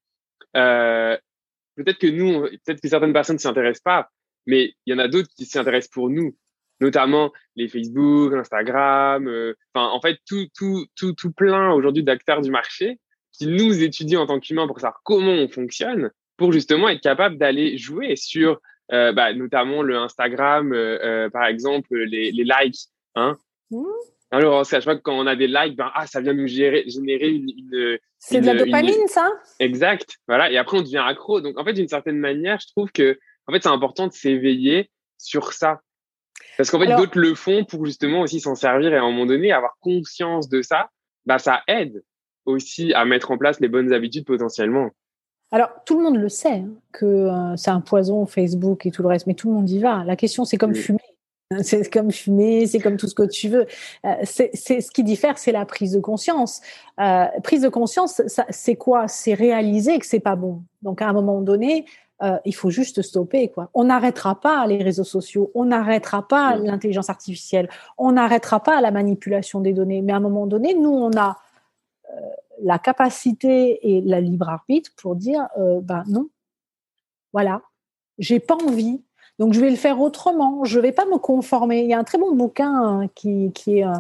[0.57, 1.17] euh,
[1.77, 4.11] peut-être que nous, peut-être que certaines personnes ne s'y intéressent pas,
[4.47, 6.37] mais il y en a d'autres qui s'y intéressent pour nous.
[6.81, 9.27] notamment les Facebook, Instagram,
[9.75, 13.01] enfin en fait tout tout tout tout plein aujourd'hui d'acteurs du marché
[13.33, 17.39] qui nous étudient en tant qu'humains pour savoir comment on fonctionne, pour justement être capable
[17.39, 18.61] d'aller jouer sur
[18.93, 22.89] euh, bah, notamment le Instagram, euh, euh, par exemple, les, les likes.
[23.15, 23.37] Hein
[23.71, 23.85] mmh.
[24.31, 26.47] Alors, à chaque fois que quand on a des likes, ben, ah, ça vient nous
[26.47, 27.49] gérer, générer une.
[27.49, 30.17] une c'est de la dopamine, ça Exact.
[30.29, 30.51] Voilà.
[30.51, 31.41] Et après, on devient accro.
[31.41, 34.91] Donc, en fait, d'une certaine manière, je trouve que en fait, c'est important de s'éveiller
[35.19, 35.81] sur ça.
[36.57, 39.27] Parce qu'en fait, d'autres le font pour justement aussi s'en servir et à un moment
[39.27, 40.91] donné, avoir conscience de ça,
[41.25, 42.03] bah, ça aide
[42.45, 44.91] aussi à mettre en place les bonnes habitudes potentiellement.
[45.53, 49.03] Alors, tout le monde le sait hein, que euh, c'est un poison, Facebook et tout
[49.03, 50.03] le reste, mais tout le monde y va.
[50.05, 51.01] La question, c'est comme fumer.
[51.63, 53.67] C'est comme fumer, c'est comme tout ce que tu veux.
[54.05, 56.61] Euh, c'est ce qui diffère, c'est la prise de conscience.
[56.99, 59.07] Euh, prise de conscience, c'est quoi?
[59.07, 60.65] C'est réaliser que c'est pas bon.
[60.83, 61.85] Donc, à un moment donné,
[62.45, 63.47] il faut juste stopper.
[63.47, 63.71] Quoi.
[63.75, 68.91] On n'arrêtera pas les réseaux sociaux, on n'arrêtera pas l'intelligence artificielle, on n'arrêtera pas la
[68.91, 70.03] manipulation des données.
[70.03, 71.39] Mais à un moment donné, nous, on a
[72.63, 76.29] la capacité et la libre arbitre pour dire euh, ben non,
[77.33, 77.63] voilà,
[78.19, 79.03] j'ai pas envie,
[79.39, 81.83] donc je vais le faire autrement, je vais pas me conformer.
[81.83, 83.93] Il y a un très bon bouquin hein, qui, qui est euh,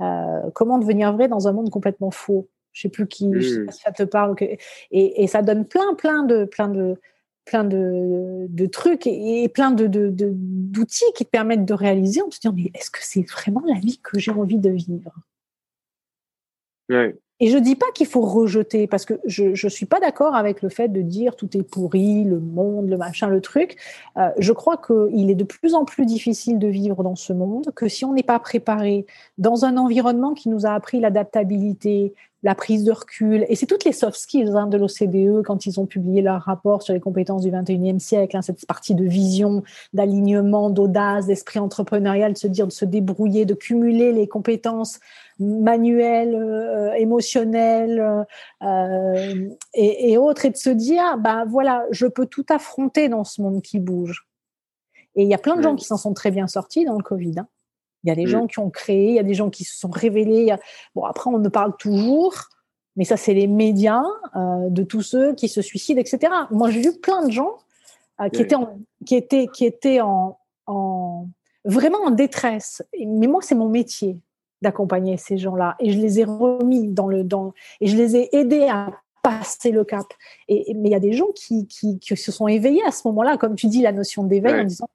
[0.00, 2.48] euh, Comment devenir vrai dans un monde complètement faux.
[2.72, 4.36] Je sais plus qui, sais pas si ça te parle.
[4.92, 7.00] Et, ça donne plein, plein de, plein de,
[7.44, 12.38] plein de, de trucs et, plein de, d'outils qui te permettent de réaliser en te
[12.38, 15.12] disant mais est-ce que c'est vraiment la vie que j'ai envie de vivre?
[17.40, 20.60] Et je dis pas qu'il faut rejeter, parce que je ne suis pas d'accord avec
[20.60, 23.76] le fait de dire tout est pourri, le monde, le machin, le truc.
[24.16, 27.70] Euh, je crois qu'il est de plus en plus difficile de vivre dans ce monde,
[27.76, 29.06] que si on n'est pas préparé
[29.38, 33.84] dans un environnement qui nous a appris l'adaptabilité, la prise de recul, et c'est toutes
[33.84, 37.42] les soft skills hein, de l'OCDE quand ils ont publié leur rapport sur les compétences
[37.42, 42.66] du 21e siècle, hein, cette partie de vision, d'alignement, d'audace, d'esprit entrepreneurial, de se dire,
[42.66, 45.00] de se débrouiller, de cumuler les compétences
[45.40, 48.26] manuelles, euh, émotionnelles
[48.62, 53.42] euh, et, autres, et de se dire, ben voilà, je peux tout affronter dans ce
[53.42, 54.26] monde qui bouge.
[55.14, 57.02] Et il y a plein de gens qui s'en sont très bien sortis dans le
[57.02, 57.34] Covid.
[57.38, 57.48] Hein.
[58.04, 58.28] Il y a des mm.
[58.28, 60.54] gens qui ont créé, il y a des gens qui se sont révélés.
[60.94, 62.34] Bon, après, on ne parle toujours,
[62.96, 64.02] mais ça, c'est les médias
[64.36, 66.32] euh, de tous ceux qui se suicident, etc.
[66.50, 67.56] Moi, j'ai vu plein de gens
[68.20, 71.28] euh, qui, étaient en, qui étaient qui étaient en, en
[71.64, 72.82] vraiment en détresse.
[72.98, 74.20] Mais moi, c'est mon métier
[74.62, 78.36] d'accompagner ces gens-là, et je les ai remis dans le dans et je les ai
[78.36, 78.90] aidés à
[79.22, 80.06] passer le cap.
[80.48, 83.06] Et, mais il y a des gens qui, qui, qui se sont éveillés à ce
[83.08, 84.88] moment-là, comme tu dis, la notion d'éveil en disant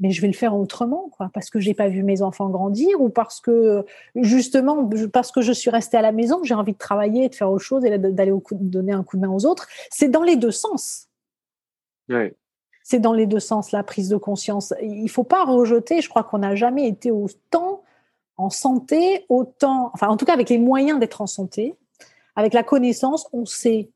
[0.00, 3.00] mais je vais le faire autrement, quoi, parce que j'ai pas vu mes enfants grandir
[3.00, 6.78] ou parce que justement parce que je suis restée à la maison, j'ai envie de
[6.78, 9.68] travailler, de faire autre chose et d'aller donner un coup de main aux autres.
[9.90, 11.08] C'est dans les deux sens.
[12.82, 14.74] C'est dans les deux sens la prise de conscience.
[14.82, 16.00] Il faut pas rejeter.
[16.00, 17.82] Je crois qu'on n'a jamais été autant
[18.36, 21.74] en santé, autant, enfin en tout cas avec les moyens d'être en santé,
[22.36, 23.88] avec la connaissance, on sait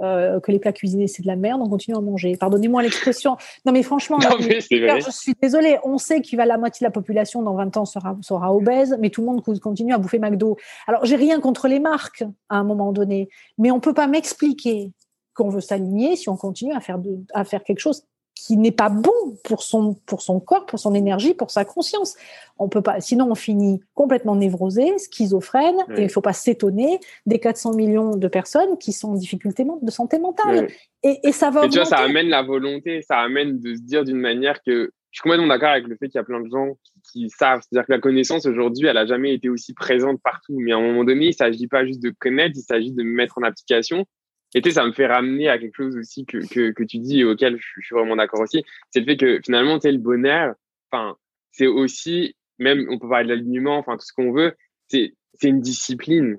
[0.00, 2.36] euh, que les plats cuisinés c'est de la merde, on continue à manger.
[2.36, 3.36] Pardonnez-moi l'expression.
[3.64, 7.42] Non mais franchement, je suis désolée, on sait qu'il va la moitié de la population
[7.42, 10.56] dans 20 ans sera, sera obèse, mais tout le monde continue à bouffer McDo.
[10.86, 13.28] Alors j'ai rien contre les marques à un moment donné,
[13.58, 14.92] mais on peut pas m'expliquer
[15.34, 18.04] qu'on veut s'aligner si on continue à faire, de, à faire quelque chose
[18.34, 19.12] qui n'est pas bon
[19.44, 22.16] pour son, pour son corps, pour son énergie, pour sa conscience.
[22.58, 27.38] On peut pas, sinon on finit complètement névrosé, schizophrène, et il faut pas s'étonner des
[27.38, 30.68] 400 millions de personnes qui sont en difficulté de santé mentale.
[31.02, 31.66] Et, et, ça va.
[31.66, 34.90] Et tu vois, ça amène la volonté, ça amène de se dire d'une manière que
[35.14, 36.76] je suis complètement d'accord avec le fait qu'il y a plein de gens
[37.12, 37.60] qui, savent.
[37.62, 40.58] C'est-à-dire que la connaissance aujourd'hui, elle a jamais été aussi présente partout.
[40.58, 43.38] Mais à un moment donné, il s'agit pas juste de connaître, il s'agit de mettre
[43.38, 44.06] en application.
[44.54, 46.98] Et tu sais, ça me fait ramener à quelque chose aussi que, que, que tu
[46.98, 48.64] dis et auquel je, suis vraiment d'accord aussi.
[48.90, 50.54] C'est le fait que finalement, tu sais, le bonheur,
[50.90, 51.16] enfin,
[51.50, 54.54] c'est aussi, même, on peut parler de l'alignement, enfin, tout ce qu'on veut,
[54.86, 56.38] c'est, c'est une discipline.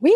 [0.00, 0.12] Oui.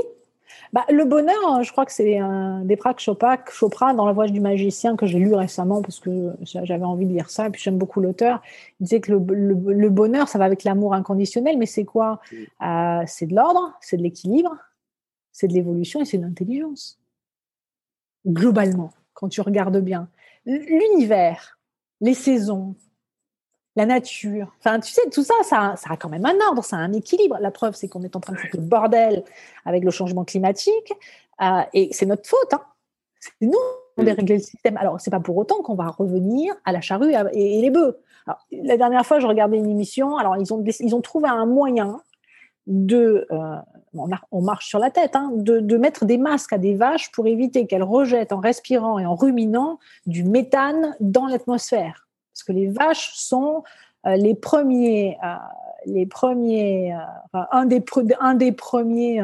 [0.73, 4.41] Bah, le bonheur, je crois que c'est un Deepak Chopra, Chopra dans La Voix du
[4.41, 7.77] magicien que j'ai lu récemment parce que j'avais envie de lire ça et puis j'aime
[7.77, 8.43] beaucoup l'auteur.
[8.81, 12.21] Il disait que le, le, bonheur, ça va avec l'amour inconditionnel, mais c'est quoi?
[12.63, 14.57] Euh, C'est de l'ordre, c'est de l'équilibre,
[15.33, 16.99] c'est de l'évolution et c'est de l'intelligence
[18.27, 20.09] globalement, quand tu regardes bien.
[20.45, 21.59] L'univers,
[22.01, 22.75] les saisons,
[23.75, 26.81] la nature, enfin, tu sais, tout ça, ça, a quand même un ordre, ça a
[26.81, 27.37] un équilibre.
[27.41, 29.25] La preuve, c'est qu'on est en train de faire le bordel
[29.65, 30.93] avec le changement climatique,
[31.43, 32.55] euh, et c'est notre faute.
[32.55, 32.63] Hein.
[33.21, 34.77] C'est nous qui avons dérégler le système.
[34.77, 37.99] Alors, c'est pas pour autant qu'on va revenir à la charrue et, les bœufs.
[38.53, 40.17] la dernière fois, je regardais une émission.
[40.17, 42.01] Alors, ils ont, ils ont trouvé un moyen
[42.67, 43.57] de, euh,
[44.31, 47.67] on, marche sur la tête, hein, de, mettre des masques à des vaches pour éviter
[47.67, 52.09] qu'elles rejettent en respirant et en ruminant du méthane dans l'atmosphère.
[52.33, 53.63] Parce que les vaches sont
[54.05, 55.17] les premiers,
[55.87, 56.95] les premiers,
[57.33, 57.83] un des,
[58.21, 59.23] un des premiers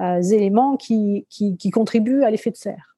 [0.00, 2.95] éléments qui, qui, qui contribuent à l'effet de serre.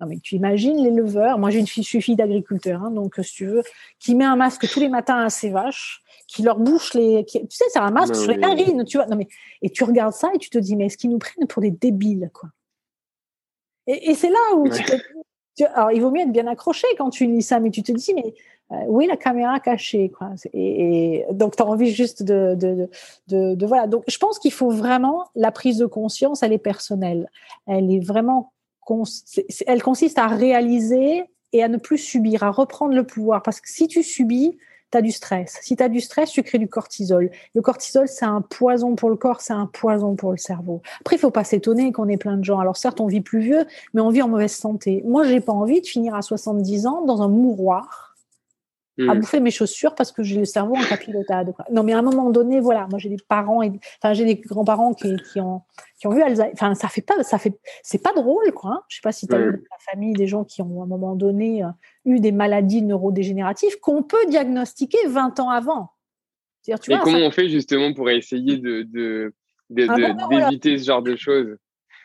[0.00, 3.16] Non, mais tu imagines l'éleveur, moi j'ai une fille, je suis fille d'agriculteur, hein, donc
[3.22, 3.62] si tu veux,
[3.98, 7.24] qui met un masque tous les matins à ses vaches, qui leur bouche les.
[7.26, 9.06] tu sais, c'est un masque sur les narines, tu vois.
[9.06, 9.28] Non, mais,
[9.62, 11.70] et tu regardes ça et tu te dis, mais est-ce qu'ils nous prennent pour des
[11.70, 12.48] débiles, quoi?
[13.86, 17.42] Et, c'est là où tu, alors, il vaut mieux être bien accroché quand tu lis
[17.42, 18.34] ça, mais tu te dis, mais
[18.70, 20.30] euh, où est la caméra cachée quoi?
[20.52, 22.88] Et, donc, tu as envie juste de, de,
[23.26, 23.88] de, de, Voilà.
[23.88, 25.26] Donc, je pense qu'il faut vraiment.
[25.34, 27.28] La prise de conscience, elle est personnelle.
[27.66, 28.52] Elle est vraiment
[29.66, 33.42] elle consiste à réaliser et à ne plus subir, à reprendre le pouvoir.
[33.42, 34.56] Parce que si tu subis,
[34.90, 35.58] tu as du stress.
[35.62, 37.30] Si tu as du stress, tu crées du cortisol.
[37.54, 40.82] Le cortisol, c'est un poison pour le corps, c'est un poison pour le cerveau.
[41.00, 42.58] Après, il faut pas s'étonner qu'on ait plein de gens.
[42.58, 45.02] Alors certes, on vit plus vieux, mais on vit en mauvaise santé.
[45.06, 48.09] Moi, j'ai pas envie de finir à 70 ans dans un mouroir
[49.08, 49.20] à hmm.
[49.20, 51.54] bouffer mes chaussures parce que j'ai le cerveau en capilotade.
[51.70, 54.36] Non, mais à un moment donné, voilà, moi j'ai des parents, et, enfin j'ai des
[54.36, 55.62] grands-parents qui, qui, ont,
[55.98, 56.50] qui ont vu Alzheimer.
[56.52, 58.70] Enfin, ça fait pas, ça fait, c'est pas drôle, quoi.
[58.70, 58.82] Hein.
[58.88, 60.84] Je sais pas si tu as eu dans ta famille des gens qui ont à
[60.84, 61.68] un moment donné euh,
[62.04, 65.90] eu des maladies neurodégénératives qu'on peut diagnostiquer 20 ans avant.
[66.64, 69.32] Tu et comment on fait justement pour essayer de, de,
[69.70, 71.56] d'éviter ce genre de choses?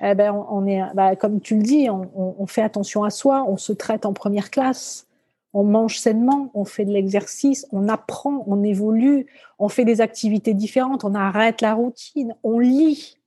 [0.01, 2.09] Eh ben, on, est, bah, comme tu le dis, on,
[2.41, 5.04] on fait attention à soi, on se traite en première classe
[5.55, 9.25] on mange sainement, on fait de l'exercice, on apprend, on évolue,
[9.57, 13.17] on fait des activités différentes, on arrête la routine, on lit,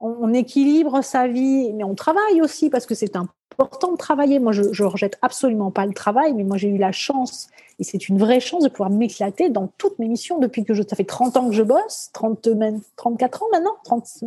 [0.00, 4.38] on, équilibre sa vie, mais on travaille aussi parce que c'est important de travailler.
[4.38, 7.84] Moi, je, ne rejette absolument pas le travail, mais moi j'ai eu la chance, et
[7.84, 10.94] c'est une vraie chance de pouvoir m'éclater dans toutes mes missions depuis que je, ça
[10.94, 12.50] fait 30 ans que je bosse, 30,
[12.96, 14.24] 34 ans maintenant, 30,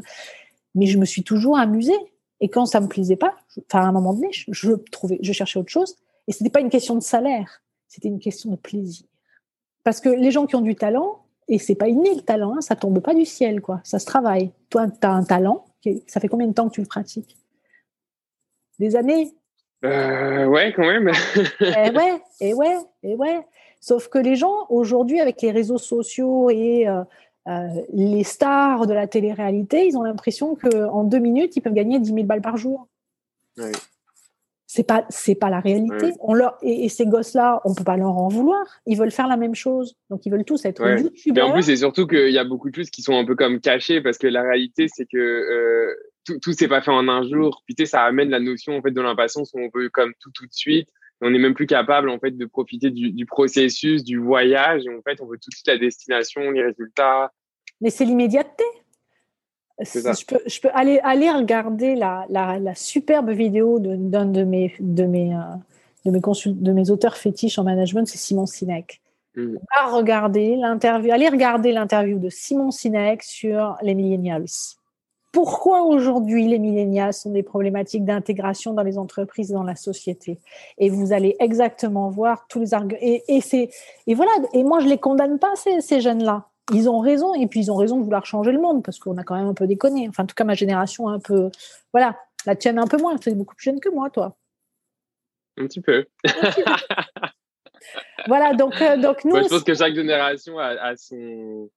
[0.73, 1.99] mais je me suis toujours amusée.
[2.39, 3.35] Et quand ça me plaisait pas,
[3.67, 5.95] enfin à un moment donné, je trouvais, je cherchais autre chose
[6.27, 9.05] et ce n'était pas une question de salaire, c'était une question de plaisir.
[9.83, 12.61] Parce que les gens qui ont du talent, et c'est pas inné le talent, hein,
[12.61, 13.81] ça tombe pas du ciel, quoi.
[13.83, 14.51] Ça se travaille.
[14.69, 15.65] Toi, tu as un talent,
[16.07, 17.35] ça fait combien de temps que tu le pratiques?
[18.79, 19.33] Des années?
[19.83, 21.09] Euh, Ouais, quand même.
[21.09, 23.45] et eh ouais, et ouais, et ouais.
[23.79, 27.03] Sauf que les gens, aujourd'hui, avec les réseaux sociaux et euh,
[27.47, 31.99] euh, les stars de la télé-réalité, ils ont l'impression qu'en deux minutes, ils peuvent gagner
[31.99, 32.87] 10 000 balles par jour.
[33.57, 33.71] Oui
[34.73, 36.13] c'est pas c'est pas la réalité.
[36.21, 38.65] On leur et, ces gosses là, on peut pas leur en vouloir.
[38.85, 41.03] Ils veulent faire la même chose, donc ils veulent tous être ouais.
[41.35, 43.35] Mais en plus, c'est surtout qu'il y a beaucoup de choses qui sont un peu
[43.35, 45.93] comme cachées parce que la réalité, c'est que euh,
[46.25, 47.63] tout tout s'est pas fait en un jour.
[47.65, 50.13] Puis tu sais, ça amène la notion en fait de l'impatience où on veut comme
[50.21, 50.87] tout tout de suite.
[51.19, 54.83] on n'est même plus capable en fait de profiter du, du processus, du voyage.
[54.85, 57.33] Et en fait, on veut tout de suite la destination, les résultats.
[57.81, 58.63] Mais c'est l'immédiateté.
[59.83, 64.73] Je peux, je peux aller, aller regarder la, la, la superbe vidéo d'un de, mes,
[64.79, 65.39] de, mes, euh,
[66.05, 69.01] de, mes de mes auteurs fétiches en management, c'est Simon Sinek.
[69.35, 69.57] Mm.
[69.89, 74.45] regarder l'interview, aller regarder l'interview de Simon Sinek sur les millennials.
[75.31, 80.39] Pourquoi aujourd'hui les millennials sont des problématiques d'intégration dans les entreprises et dans la société?
[80.77, 82.99] Et vous allez exactement voir tous les arguments.
[83.01, 83.71] Et, et,
[84.07, 84.31] et voilà.
[84.51, 87.71] Et moi, je les condamne pas ces, ces jeunes-là ils ont raison, et puis ils
[87.71, 90.07] ont raison de vouloir changer le monde, parce qu'on a quand même un peu déconné.
[90.07, 91.49] Enfin, en tout cas, ma génération un peu.
[91.93, 94.35] Voilà, la tienne un peu moins, tu es beaucoup plus jeune que moi, toi.
[95.57, 96.05] Un petit peu.
[98.27, 99.35] voilà, donc, euh, donc nous.
[99.35, 101.69] je pense que chaque génération a, son.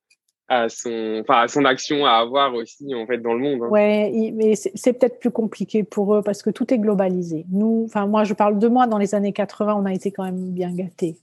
[0.47, 3.62] A son, enfin, son action à avoir aussi en fait dans le monde.
[3.62, 3.68] Hein.
[3.68, 7.47] Ouais, mais c'est peut-être plus compliqué pour eux parce que tout est globalisé.
[7.51, 10.23] Nous, enfin moi, je parle de moi dans les années 80, on a été quand
[10.23, 11.16] même bien gâtés.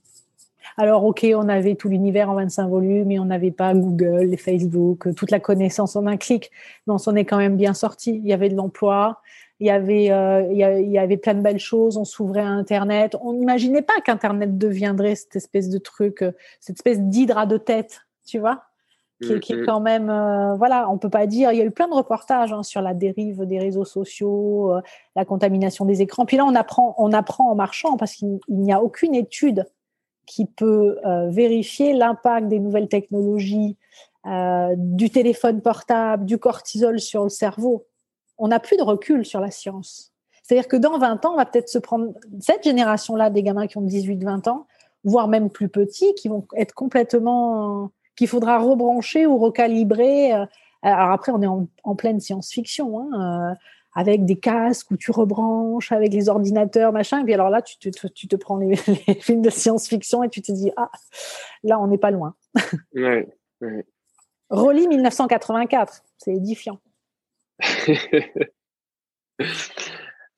[0.76, 5.14] Alors, OK, on avait tout l'univers en 25 volumes et on n'avait pas Google, Facebook,
[5.14, 6.50] toute la connaissance en un clic.
[6.86, 8.20] Mais on s'en est quand même bien sorti.
[8.22, 9.20] Il y avait de l'emploi,
[9.60, 11.96] il y avait, euh, il, y avait plein de belles choses.
[11.96, 13.16] On s'ouvrait à Internet.
[13.22, 18.00] On n'imaginait pas qu'Internet deviendrait cette espèce de truc, euh, cette espèce d'hydra de tête,
[18.26, 18.64] tu vois
[19.22, 19.66] qui, qui, est mm-hmm.
[19.66, 21.52] quand même, euh, voilà, on peut pas dire.
[21.52, 24.72] Il y a eu plein de reportages hein, sur la dérive des réseaux sociaux,
[25.14, 26.26] la contamination des écrans.
[26.26, 29.64] Puis là, on apprend, on apprend en marchant parce qu'il n'y a aucune étude
[30.34, 33.76] qui peut euh, vérifier l'impact des nouvelles technologies,
[34.26, 37.84] euh, du téléphone portable, du cortisol sur le cerveau.
[38.38, 40.12] On n'a plus de recul sur la science.
[40.42, 43.76] C'est-à-dire que dans 20 ans, on va peut-être se prendre cette génération-là des gamins qui
[43.76, 44.66] ont 18-20 ans,
[45.04, 50.32] voire même plus petits, qui vont être complètement, qu'il faudra rebrancher ou recalibrer.
[50.32, 50.46] Euh,
[50.80, 51.46] alors après, on est
[51.84, 53.00] en, pleine science-fiction.
[53.00, 53.56] Hein,
[53.94, 57.20] avec des casques où tu rebranches, avec les ordinateurs, machin.
[57.20, 60.40] Et puis alors là, tu te, tu te prends les, films de science-fiction et tu
[60.40, 60.90] te dis, ah,
[61.62, 62.34] là, on n'est pas loin.
[62.94, 63.28] ouais,
[64.50, 66.80] 1984, c'est édifiant.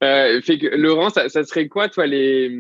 [0.03, 2.51] euh, fait que, Laurent, ça, ça, serait quoi, toi, les,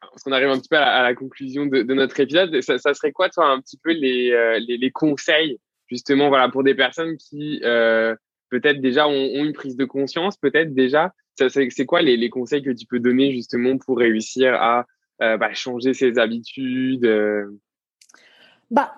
[0.00, 3.28] parce qu'on arrive un petit peu à la, conclusion de, notre épisode, ça, serait quoi,
[3.28, 7.62] toi, un petit peu les, les, conseils, justement, voilà, pour des personnes qui
[8.52, 12.70] peut-être déjà ont, une prise de conscience, peut-être déjà, c'est quoi les, les, conseils que
[12.70, 14.86] tu peux donner justement pour réussir à
[15.18, 17.08] bah, changer ses habitudes
[18.72, 18.94] bah,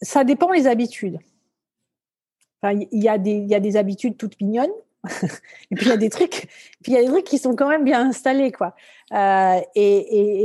[0.00, 1.18] ça dépend des habitudes.
[2.62, 4.72] Il y, a des, habitudes toutes mignonnes,
[5.70, 6.48] et puis il y a des trucs,
[6.82, 8.52] puis des trucs qui sont quand même bien installés.
[9.12, 9.60] Euh,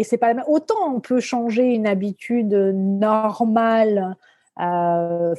[0.03, 4.15] c'est pas autant on peut changer une habitude normale,
[4.59, 5.33] euh,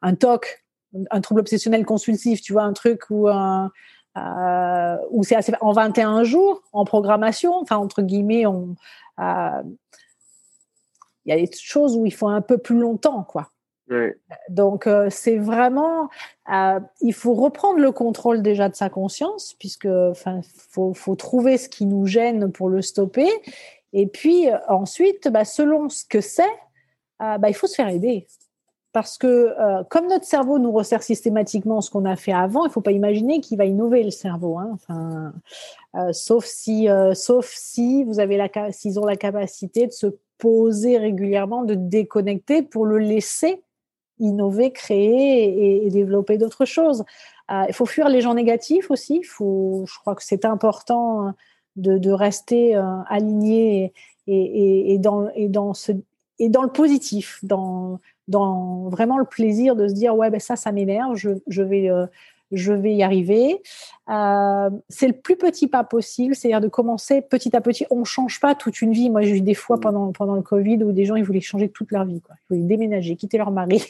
[0.00, 0.64] un TOC,
[1.10, 3.70] un trouble obsessionnel consultif, tu vois, un truc où un
[4.16, 8.76] euh, où c'est en 21 jours en programmation, enfin entre guillemets, on
[11.24, 13.50] il y a des choses où il faut un peu plus longtemps, quoi.
[14.50, 16.10] Donc, euh, c'est vraiment,
[16.52, 21.56] euh, il faut reprendre le contrôle déjà de sa conscience, puisque, enfin, faut, faut trouver
[21.56, 23.30] ce qui nous gêne pour le stopper.
[23.94, 26.42] Et puis euh, ensuite, bah, selon ce que c'est,
[27.18, 28.26] bah, il faut se faire aider.
[28.92, 29.54] Parce que
[29.90, 32.92] comme notre cerveau nous resserre systématiquement ce qu'on a fait avant, il ne faut pas
[32.92, 34.58] imaginer qu'il va innover le cerveau.
[34.58, 34.70] Hein.
[34.72, 35.32] Enfin,
[36.12, 40.06] sauf si, sauf si vous avez la, s'ils ont la capacité de se
[40.38, 43.62] poser régulièrement, de déconnecter pour le laisser
[44.18, 47.04] innover, créer et, développer d'autres choses.
[47.50, 49.22] Euh, il faut fuir les gens négatifs aussi.
[49.22, 51.34] Faut, je crois que c'est important
[51.76, 53.92] de, rester euh, aligné
[54.26, 55.72] et, dans, et, dans
[56.62, 57.40] le positif,
[58.28, 61.90] dans vraiment le plaisir de se dire ouais ben ça ça m'énerve, je, je vais
[61.90, 62.06] euh,
[62.52, 63.62] je vais y arriver.
[64.08, 67.84] Euh, c'est le plus petit pas possible, c'est-à-dire de commencer petit à petit.
[67.90, 69.10] On change pas toute une vie.
[69.10, 69.80] Moi, j'ai eu des fois mm.
[69.80, 72.36] pendant pendant le Covid où des gens ils voulaient changer toute leur vie, quoi.
[72.50, 73.82] Ils voulaient déménager, quitter leur mari.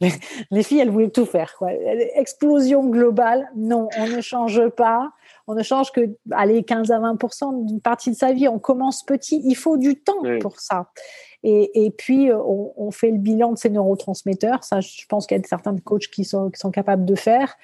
[0.50, 1.70] Les filles, elles voulaient tout faire, quoi.
[2.14, 3.50] Explosion globale.
[3.56, 5.12] Non, on ne change pas.
[5.46, 8.48] On ne change que allez 15 à 20% d'une partie de sa vie.
[8.48, 9.42] On commence petit.
[9.44, 10.90] Il faut du temps pour ça.
[11.42, 14.64] Et, et puis, on, on, fait le bilan de ces neurotransmetteurs.
[14.64, 17.56] Ça, je pense qu'il y a certains coachs qui sont, qui sont capables de faire.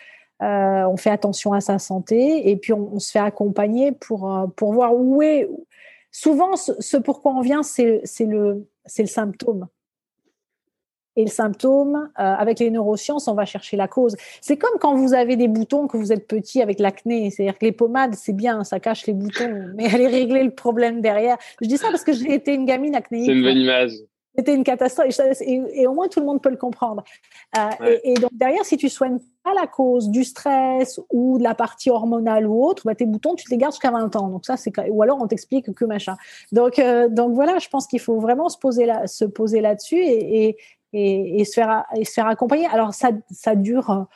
[0.42, 4.46] Euh, on fait attention à sa santé et puis on, se fait accompagner pour, euh,
[4.56, 5.48] pour voir où est.
[6.12, 8.66] Souvent, ce, pourquoi on vient, c'est le,
[8.98, 9.68] le symptôme.
[11.16, 14.16] Et le symptôme, euh, avec les neurosciences, on va chercher la cause.
[14.40, 17.30] C'est comme quand vous avez des boutons, que vous êtes petit avec l'acné.
[17.30, 21.00] C'est-à-dire que les pommades, c'est bien, ça cache les boutons, mais allez régler le problème
[21.00, 21.36] derrière.
[21.60, 23.26] Je dis ça parce que j'ai été une gamine acnéique.
[23.26, 23.92] C'est une bonne image.
[24.36, 27.02] C'était une catastrophe et, au moins tout le monde peut le comprendre.
[27.58, 31.54] Euh, et, donc derrière, si tu soignes pas la cause du stress ou de la
[31.54, 34.28] partie hormonale ou autre, bah, tes boutons, tu te les gardes jusqu'à 20 ans.
[34.28, 36.16] Donc ça, c'est ou alors on t'explique que machin.
[36.52, 39.98] Donc euh, donc voilà, je pense qu'il faut vraiment se poser là, se poser là-dessus
[39.98, 40.56] et,
[40.92, 42.66] et, se faire accompagner.
[42.66, 44.06] Alors ça ça dure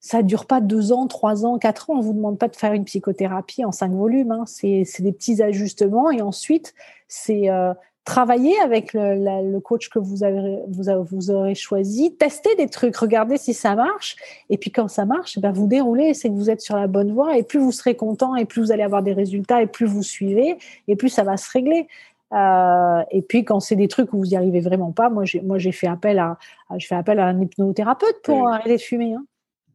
[0.00, 1.94] ça dure pas deux ans, trois ans, quatre ans.
[1.96, 4.32] On vous demande pas de faire une psychothérapie en cinq volumes.
[4.32, 4.44] Hein.
[4.46, 6.74] C'est des petits ajustements et ensuite
[7.08, 7.74] c'est euh,
[8.08, 13.36] travailler avec le, coach que vous, avez, vous, vous, aurez choisi, tester des trucs, regarder
[13.36, 14.16] si ça marche.
[14.48, 16.86] Et puis quand ça marche, eh ben vous déroulez, c'est que vous êtes sur la
[16.86, 17.36] bonne voie.
[17.36, 20.02] Et plus vous serez content, et plus vous allez avoir des résultats, et plus vous
[20.02, 21.86] suivez, et plus ça va se régler.
[22.32, 25.40] Euh, et puis quand c'est des trucs où vous n'y arrivez vraiment pas, moi j'ai
[25.40, 26.38] moi j'ai fait appel à,
[26.76, 29.14] je fais appel à un hypnothérapeute pour arrêter de fumer.
[29.14, 29.24] Hein.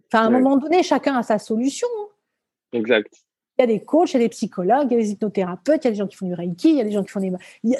[0.07, 1.87] Enfin à un moment donné, chacun a sa solution.
[1.99, 2.07] Hein.
[2.73, 3.11] Exact.
[3.57, 5.83] Il y a des coachs, il y a des psychologues, il y a des hypnothérapeutes,
[5.83, 7.09] il y a des gens qui font du reiki, il y a des gens qui
[7.09, 7.31] font des.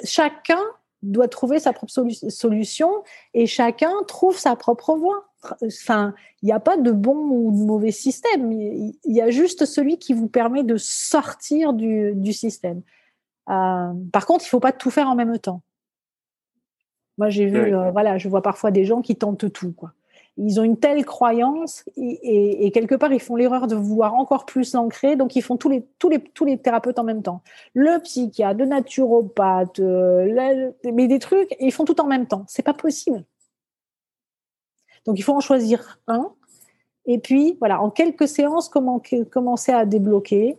[0.03, 0.59] chacun
[1.03, 1.91] doit trouver sa propre
[2.29, 2.89] solution
[3.33, 5.27] et chacun trouve sa propre voie.
[5.62, 8.51] Enfin, il n'y a pas de bon ou de mauvais système.
[8.51, 12.81] Il y a juste celui qui vous permet de sortir du, du système.
[13.49, 15.62] Euh, par contre, il ne faut pas tout faire en même temps.
[17.17, 19.93] Moi, j'ai vu, euh, voilà, je vois parfois des gens qui tentent tout, quoi
[20.38, 24.73] ils ont une telle croyance et, quelque part ils font l'erreur de vouloir encore plus
[24.73, 27.41] l'ancrer, donc ils font tous les tous les tous les thérapeutes en même temps.
[27.73, 32.45] Le psychiatre, le naturopathe, euh, mais des trucs, ils font tout en même temps.
[32.47, 33.23] C'est pas possible.
[35.06, 36.32] Donc il faut en choisir un.
[37.06, 40.58] Et puis voilà, en quelques séances, comment commencer à débloquer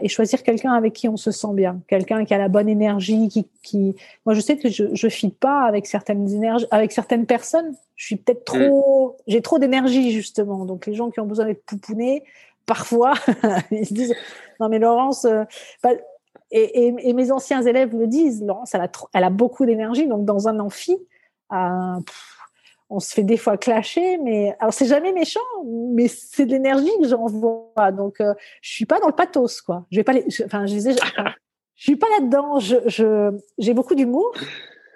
[0.00, 3.28] et choisir quelqu'un avec qui on se sent bien, quelqu'un qui a la bonne énergie,
[3.28, 3.94] qui, qui...
[4.26, 7.74] moi je sais que je je file pas avec certaines énergies, avec certaines personnes.
[7.94, 10.64] Je suis peut-être trop, j'ai trop d'énergie justement.
[10.64, 12.24] Donc les gens qui ont besoin d'être poupounés,
[12.66, 13.14] parfois
[13.70, 14.14] ils se disent
[14.58, 15.44] non mais Laurence, euh,
[16.50, 20.06] et, et, et, mes anciens élèves le disent, Laurence elle a elle a beaucoup d'énergie,
[20.08, 20.96] donc dans un amphi.
[21.52, 22.00] Euh,
[22.92, 26.90] on se fait des fois clasher, mais alors c'est jamais méchant, mais c'est de l'énergie
[27.00, 27.90] que j'envoie.
[27.92, 29.86] Donc euh, je suis pas dans le pathos, quoi.
[29.90, 31.32] Je vais pas, les, enfin je disais, je,
[31.74, 32.58] suis pas là-dedans.
[32.58, 34.30] Je, j'ai beaucoup d'humour.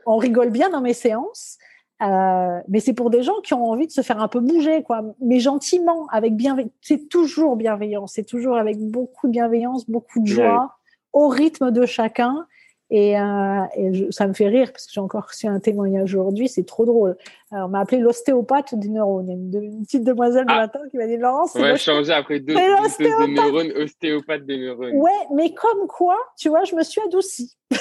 [0.04, 1.56] On rigole bien dans mes séances,
[2.02, 4.82] euh, mais c'est pour des gens qui ont envie de se faire un peu bouger,
[4.82, 5.02] quoi.
[5.20, 6.72] Mais gentiment, avec bienveillance.
[6.82, 8.06] C'est toujours bienveillant.
[8.06, 10.76] C'est toujours avec beaucoup de bienveillance, beaucoup de joie,
[11.14, 12.46] au rythme de chacun.
[12.90, 13.64] Et, euh,
[14.10, 17.16] ça me fait rire parce que j'ai encore reçu un témoignage aujourd'hui, c'est trop drôle.
[17.50, 19.28] on m'a appelé l'ostéopathe des neurones.
[19.28, 20.60] Une, petite demoiselle ah.
[20.60, 21.56] matin qui m'a dit Laurence.
[21.56, 24.94] On va changer après deux, de neurones, ostéopathe des neurones.
[24.94, 27.56] Ouais, mais comme quoi, tu vois, je me suis adoucie.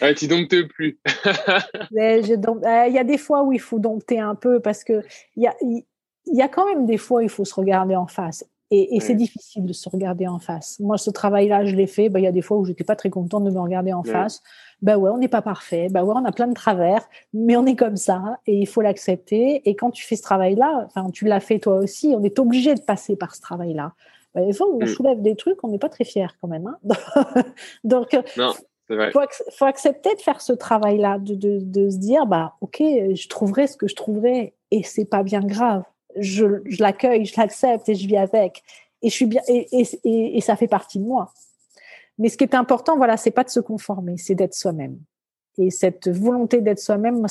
[0.00, 0.98] Ouais, tu domptes plus.
[1.96, 5.02] Euh, il y a des fois où il faut dompter un peu parce que
[5.36, 5.54] il y a,
[6.26, 8.44] y a quand même des fois où il faut se regarder en face.
[8.70, 10.80] Et, c'est difficile de se regarder en face.
[10.80, 12.08] Moi, ce travail-là, je l'ai fait.
[12.08, 14.02] Bah, il y a des fois où j'étais pas très contente de me regarder en
[14.02, 14.42] face.
[14.82, 15.88] Ben ouais, on n'est pas parfait.
[15.90, 18.80] Ben ouais, on a plein de travers, mais on est comme ça et il faut
[18.80, 19.62] l'accepter.
[19.68, 22.74] Et quand tu fais ce travail-là, enfin, tu l'as fait toi aussi, on est obligé
[22.74, 23.92] de passer par ce travail-là.
[24.34, 24.86] Ben, des fois on mm.
[24.86, 26.66] soulève des trucs, on n'est pas très fier quand même.
[26.66, 27.44] Hein
[27.84, 28.52] Donc, non.
[28.90, 29.20] Il faut,
[29.56, 33.66] faut, accepter de faire ce travail-là, de, de, de, se dire, bah, ok, je trouverai
[33.66, 35.84] ce que je trouverai et c'est pas bien grave
[36.16, 36.46] je,
[36.80, 38.62] l'accueille, je l'accepte et je vis avec.
[39.02, 41.32] Et je suis bien, et, ça fait partie de moi.
[42.18, 44.98] Mais ce qui est important, voilà, c'est pas de se conformer, c'est d'être soi-même.
[45.58, 47.24] Et cette volonté d'être soi-même,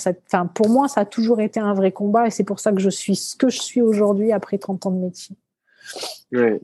[0.53, 2.89] pour moi, ça a toujours été un vrai combat et c'est pour ça que je
[2.89, 5.36] suis ce que je suis aujourd'hui après 30 ans de métier.
[6.31, 6.59] Oui.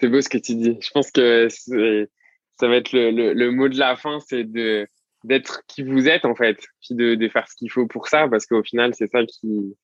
[0.00, 0.78] C'est beau ce que tu dis.
[0.80, 4.44] Je pense que ça va être le, mot de la fin, c'est
[5.24, 8.46] d'être qui vous êtes en fait, puis de faire ce qu'il faut pour ça, parce
[8.46, 9.76] qu'au final, c'est ça qui,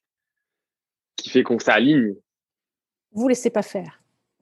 [1.22, 2.14] qui fait qu'on s'aligne.
[3.12, 4.00] Vous laissez pas faire.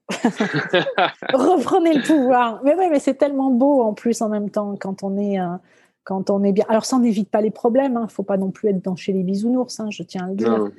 [1.33, 2.61] Reprenez le pouvoir.
[2.63, 5.55] Mais oui, mais c'est tellement beau en plus en même temps quand on est, euh,
[6.03, 6.65] quand on est bien.
[6.67, 7.93] Alors ça n'évite pas les problèmes.
[7.93, 8.03] Il hein.
[8.03, 9.79] ne faut pas non plus être dans chez les bisounours.
[9.79, 10.69] Hein, je tiens à le dire.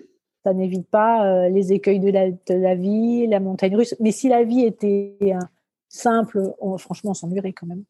[0.44, 3.94] Ça n'évite pas euh, les écueils de la, de la, vie, la montagne russe.
[4.00, 5.34] Mais si la vie était euh,
[5.88, 6.40] simple,
[6.78, 7.84] franchement, on s'ennuierait quand même.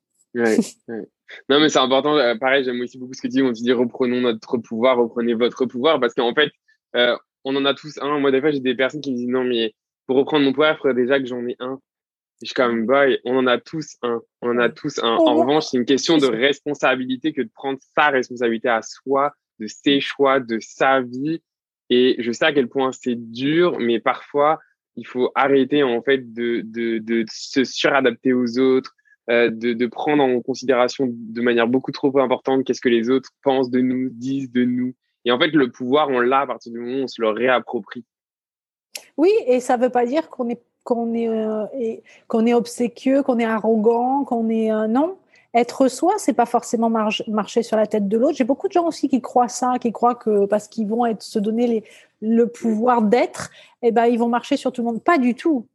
[1.49, 2.17] Non, mais c'est important.
[2.41, 3.43] pareil, j'aime aussi beaucoup ce que tu dis.
[3.43, 6.51] On dit reprenons notre pouvoir, reprenez votre pouvoir, parce qu'en fait,
[7.45, 8.18] on en a tous un.
[8.18, 9.74] Moi, des fois, j'ai des personnes qui me disent non, mais
[10.07, 11.78] pour reprendre mon il faudrait déjà que j'en ai un.
[12.43, 14.20] je suis comme, boy, on en a tous un.
[14.43, 15.14] On en a tous un.
[15.14, 19.66] En revanche, c'est une question de responsabilité que de prendre sa responsabilité à soi, de
[19.66, 21.43] ses choix, de sa vie.
[21.91, 24.61] Et je sais à quel point c'est dur, mais parfois,
[24.97, 28.95] il faut arrêter, en fait, de, de, de se suradapter aux autres,
[29.28, 33.30] euh, de, de prendre en considération de manière beaucoup trop importante qu'est-ce que les autres
[33.43, 34.95] pensent de nous, disent de nous.
[35.25, 37.29] Et en fait, le pouvoir, on l'a à partir du moment où on se le
[37.29, 38.05] réapproprie.
[39.16, 41.66] Oui, et ça ne veut pas dire qu'on est, qu'on est, euh,
[42.27, 44.73] qu'on est obséquieux, qu'on est arrogant, qu'on est.
[44.73, 45.16] Euh, non.
[45.53, 48.37] Être soi, c'est pas forcément marcher sur la tête de l'autre.
[48.37, 51.23] J'ai beaucoup de gens aussi qui croient ça, qui croient que parce qu'ils vont être,
[51.23, 51.85] se donner les,
[52.21, 53.51] le pouvoir d'être,
[53.83, 55.03] eh ben, ils vont marcher sur tout le monde.
[55.03, 55.66] Pas du tout.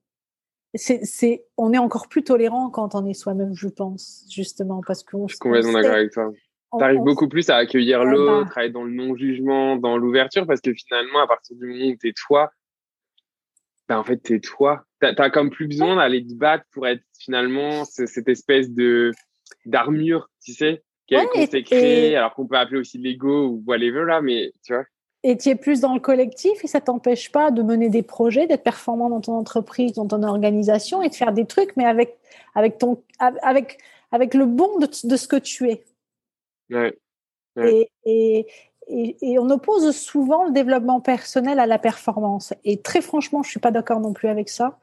[0.75, 5.27] C'est, on est encore plus tolérant quand on est soi-même, je pense, justement, parce qu'on.
[5.27, 6.31] Je suis complètement d'accord avec toi
[6.77, 8.05] tu arrives beaucoup plus à accueillir bah.
[8.05, 11.91] l'autre, à être dans le non-jugement, dans l'ouverture, parce que finalement, à partir du moment
[11.91, 12.51] où tu es toi,
[13.87, 14.83] ben en fait, tu es toi.
[15.01, 19.11] Tu n'as comme plus besoin d'aller te battre pour être finalement cette espèce de
[19.65, 24.21] d'armure, tu sais, qu'on s'est créée, alors qu'on peut appeler aussi l'ego ou whatever, là,
[24.21, 24.85] mais tu vois.
[25.23, 28.45] Et tu es plus dans le collectif et ça t'empêche pas de mener des projets,
[28.45, 32.15] d'être performant dans ton entreprise, dans ton organisation et de faire des trucs, mais avec,
[32.53, 33.79] avec, ton, avec,
[34.11, 35.83] avec le bon de, de ce que tu es.
[37.63, 38.47] Et, et,
[38.87, 42.53] et, on oppose souvent le développement personnel à la performance.
[42.63, 44.77] Et très franchement, je suis pas d'accord non plus avec ça.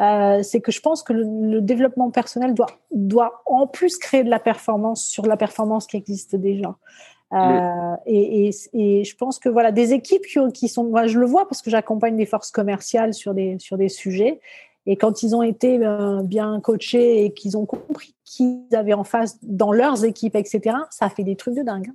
[0.00, 4.30] Euh, c'est que je pense que le, développement personnel doit, doit en plus créer de
[4.30, 6.76] la performance sur la performance qui existe déjà.
[7.32, 11.26] Euh, et, et, je pense que voilà des équipes qui, qui sont, moi je le
[11.26, 14.40] vois parce que j'accompagne des forces commerciales sur des sur des sujets
[14.86, 19.04] et quand ils ont été euh, bien coachés et qu'ils ont compris qu'ils avaient en
[19.04, 21.92] face dans leurs équipes, etc., ça fait des trucs de dingue.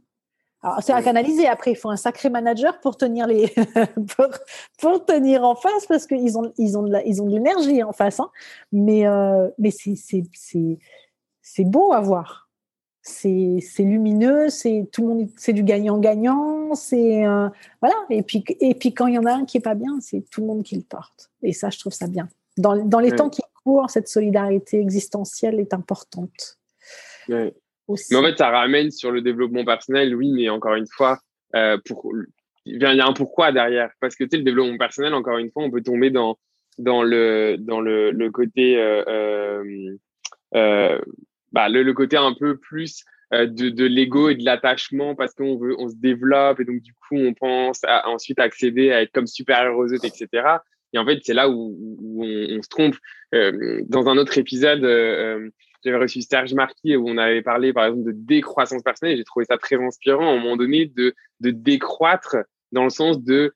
[0.63, 1.47] Alors, c'est à canaliser.
[1.47, 3.51] Après, il faut un sacré manager pour tenir les,
[4.79, 7.81] pour, tenir en face parce qu'ils ont, ils ont de la, ils ont de l'énergie
[7.81, 8.19] en face.
[8.19, 8.29] Hein.
[8.71, 10.77] Mais, euh, mais c'est, c'est, c'est,
[11.41, 12.49] c'est beau à voir.
[13.01, 14.49] C'est, c'est lumineux.
[14.49, 16.75] C'est tout le monde, c'est du gagnant-gagnant.
[16.75, 17.49] C'est, euh,
[17.81, 17.95] voilà.
[18.11, 20.29] Et puis, et puis quand il y en a un qui est pas bien, c'est
[20.29, 21.31] tout le monde qui le porte.
[21.41, 22.29] Et ça, je trouve ça bien.
[22.57, 26.57] Dans, dans les temps qui courent, cette solidarité existentielle est importante.
[28.11, 31.19] Mais en fait, ça ramène sur le développement personnel, oui, mais encore une fois,
[31.55, 32.11] euh, pour,
[32.65, 33.91] il y a un pourquoi derrière.
[33.99, 36.37] Parce que tu sais, le développement personnel, encore une fois, on peut tomber dans,
[36.77, 39.97] dans, le, dans le, le côté, euh,
[40.55, 41.01] euh,
[41.51, 45.57] bah, le, le, côté un peu plus de, de l'ego et de l'attachement parce qu'on
[45.57, 49.11] veut, on se développe et donc du coup, on pense à, ensuite accéder à être
[49.11, 50.27] comme super heureuse, etc.
[50.93, 51.77] Et en fait, c'est là où,
[52.19, 52.95] on, se trompe.
[53.33, 55.49] Euh, dans un autre épisode, euh, euh,
[55.83, 59.17] j'avais reçu Serge Marquis où on avait parlé, par exemple, de décroissance personnelle.
[59.17, 62.35] J'ai trouvé ça très inspirant à un moment donné de, de décroître
[62.71, 63.53] dans le sens de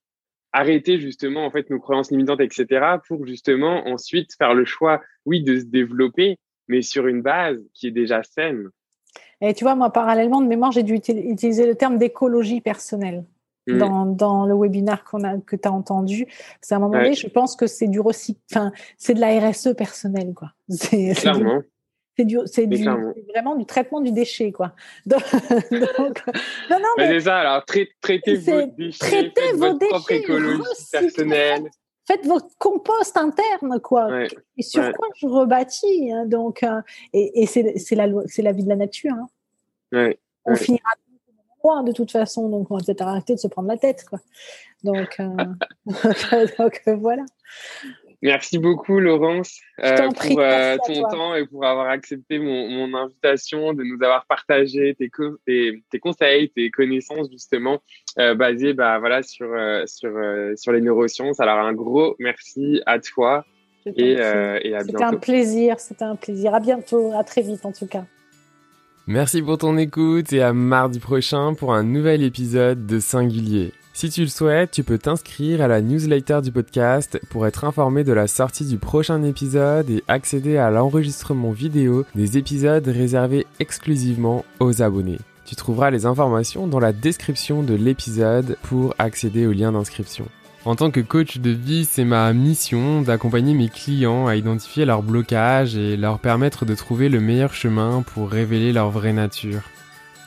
[0.53, 5.43] arrêter justement en fait nos croyances limitantes, etc., pour justement ensuite faire le choix, oui,
[5.43, 6.38] de se développer,
[6.69, 8.69] mais sur une base qui est déjà saine.
[9.41, 13.25] Et tu vois, moi, parallèlement de mémoire, j'ai dû utiliser le terme d'écologie personnelle.
[13.68, 13.78] Mm.
[13.80, 16.28] Dans, dans, le webinaire qu'on a que tu as entendu,
[16.61, 19.39] c'est à un moment donné, je pense que c'est du recyc, enfin, c'est de la
[19.39, 20.51] RSE personnelle, quoi.
[20.70, 21.61] C'est Clairement.
[22.18, 24.74] C'est du, c'est vraiment du traitement du déchet, quoi.
[25.05, 25.22] Donc,
[25.72, 25.80] non,
[26.70, 27.39] non, mais, c'est ça.
[27.39, 30.61] Alors, traitez vos déchets, traitez vos votre déchets, propre écologie
[30.91, 31.70] personnelle.
[32.07, 34.24] Faites votre compost interne, quoi.
[34.55, 36.13] et sur quoi je rebâtis.
[36.13, 39.13] Hein, donc, euh, et, et c'est, c'est la c'est la vie de la nature.
[39.91, 40.13] Hein.
[40.45, 40.89] On finira
[41.84, 44.05] de toute façon, donc on va peut-être arrêter de se prendre la tête.
[44.09, 44.20] Quoi.
[44.84, 45.30] Donc, euh,
[46.59, 47.24] donc euh, voilà.
[48.22, 50.38] Merci beaucoup, Laurence, euh, pour
[50.86, 55.11] ton temps et pour avoir accepté mon, mon, invitation, de nous avoir partagé tes,
[55.45, 57.82] tes, conseils, tes connaissances, justement,
[58.16, 59.47] basées bah, voilà, sur,
[59.86, 60.11] sur,
[60.55, 61.39] sur les neurosciences.
[61.39, 63.45] Alors, un gros merci à toi
[63.86, 64.88] et, et à bientôt.
[64.88, 66.55] C'était un plaisir, c'était un plaisir.
[66.55, 68.05] À bientôt, à très vite en tout cas.
[69.08, 73.72] Merci pour ton écoute et à mardi prochain pour un nouvel épisode de Singulier.
[73.93, 78.03] Si tu le souhaites, tu peux t'inscrire à la newsletter du podcast pour être informé
[78.03, 84.43] de la sortie du prochain épisode et accéder à l'enregistrement vidéo des épisodes réservés exclusivement
[84.60, 85.20] aux abonnés.
[85.45, 90.26] Tu trouveras les informations dans la description de l'épisode pour accéder au lien d'inscription.
[90.66, 95.03] En tant que coach de vie, c'est ma mission d'accompagner mes clients à identifier leurs
[95.03, 99.61] blocages et leur permettre de trouver le meilleur chemin pour révéler leur vraie nature.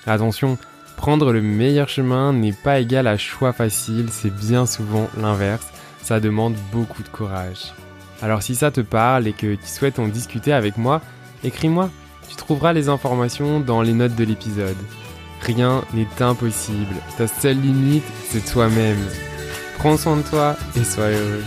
[0.07, 0.57] Attention,
[0.97, 5.67] prendre le meilleur chemin n'est pas égal à choix facile, c'est bien souvent l'inverse,
[6.03, 7.75] ça demande beaucoup de courage.
[8.23, 11.03] Alors si ça te parle et que tu souhaites en discuter avec moi,
[11.43, 11.91] écris-moi,
[12.29, 14.77] tu trouveras les informations dans les notes de l'épisode.
[15.41, 18.99] Rien n'est impossible, ta seule limite, c'est toi-même.
[19.79, 21.45] Prends soin de toi et sois heureux.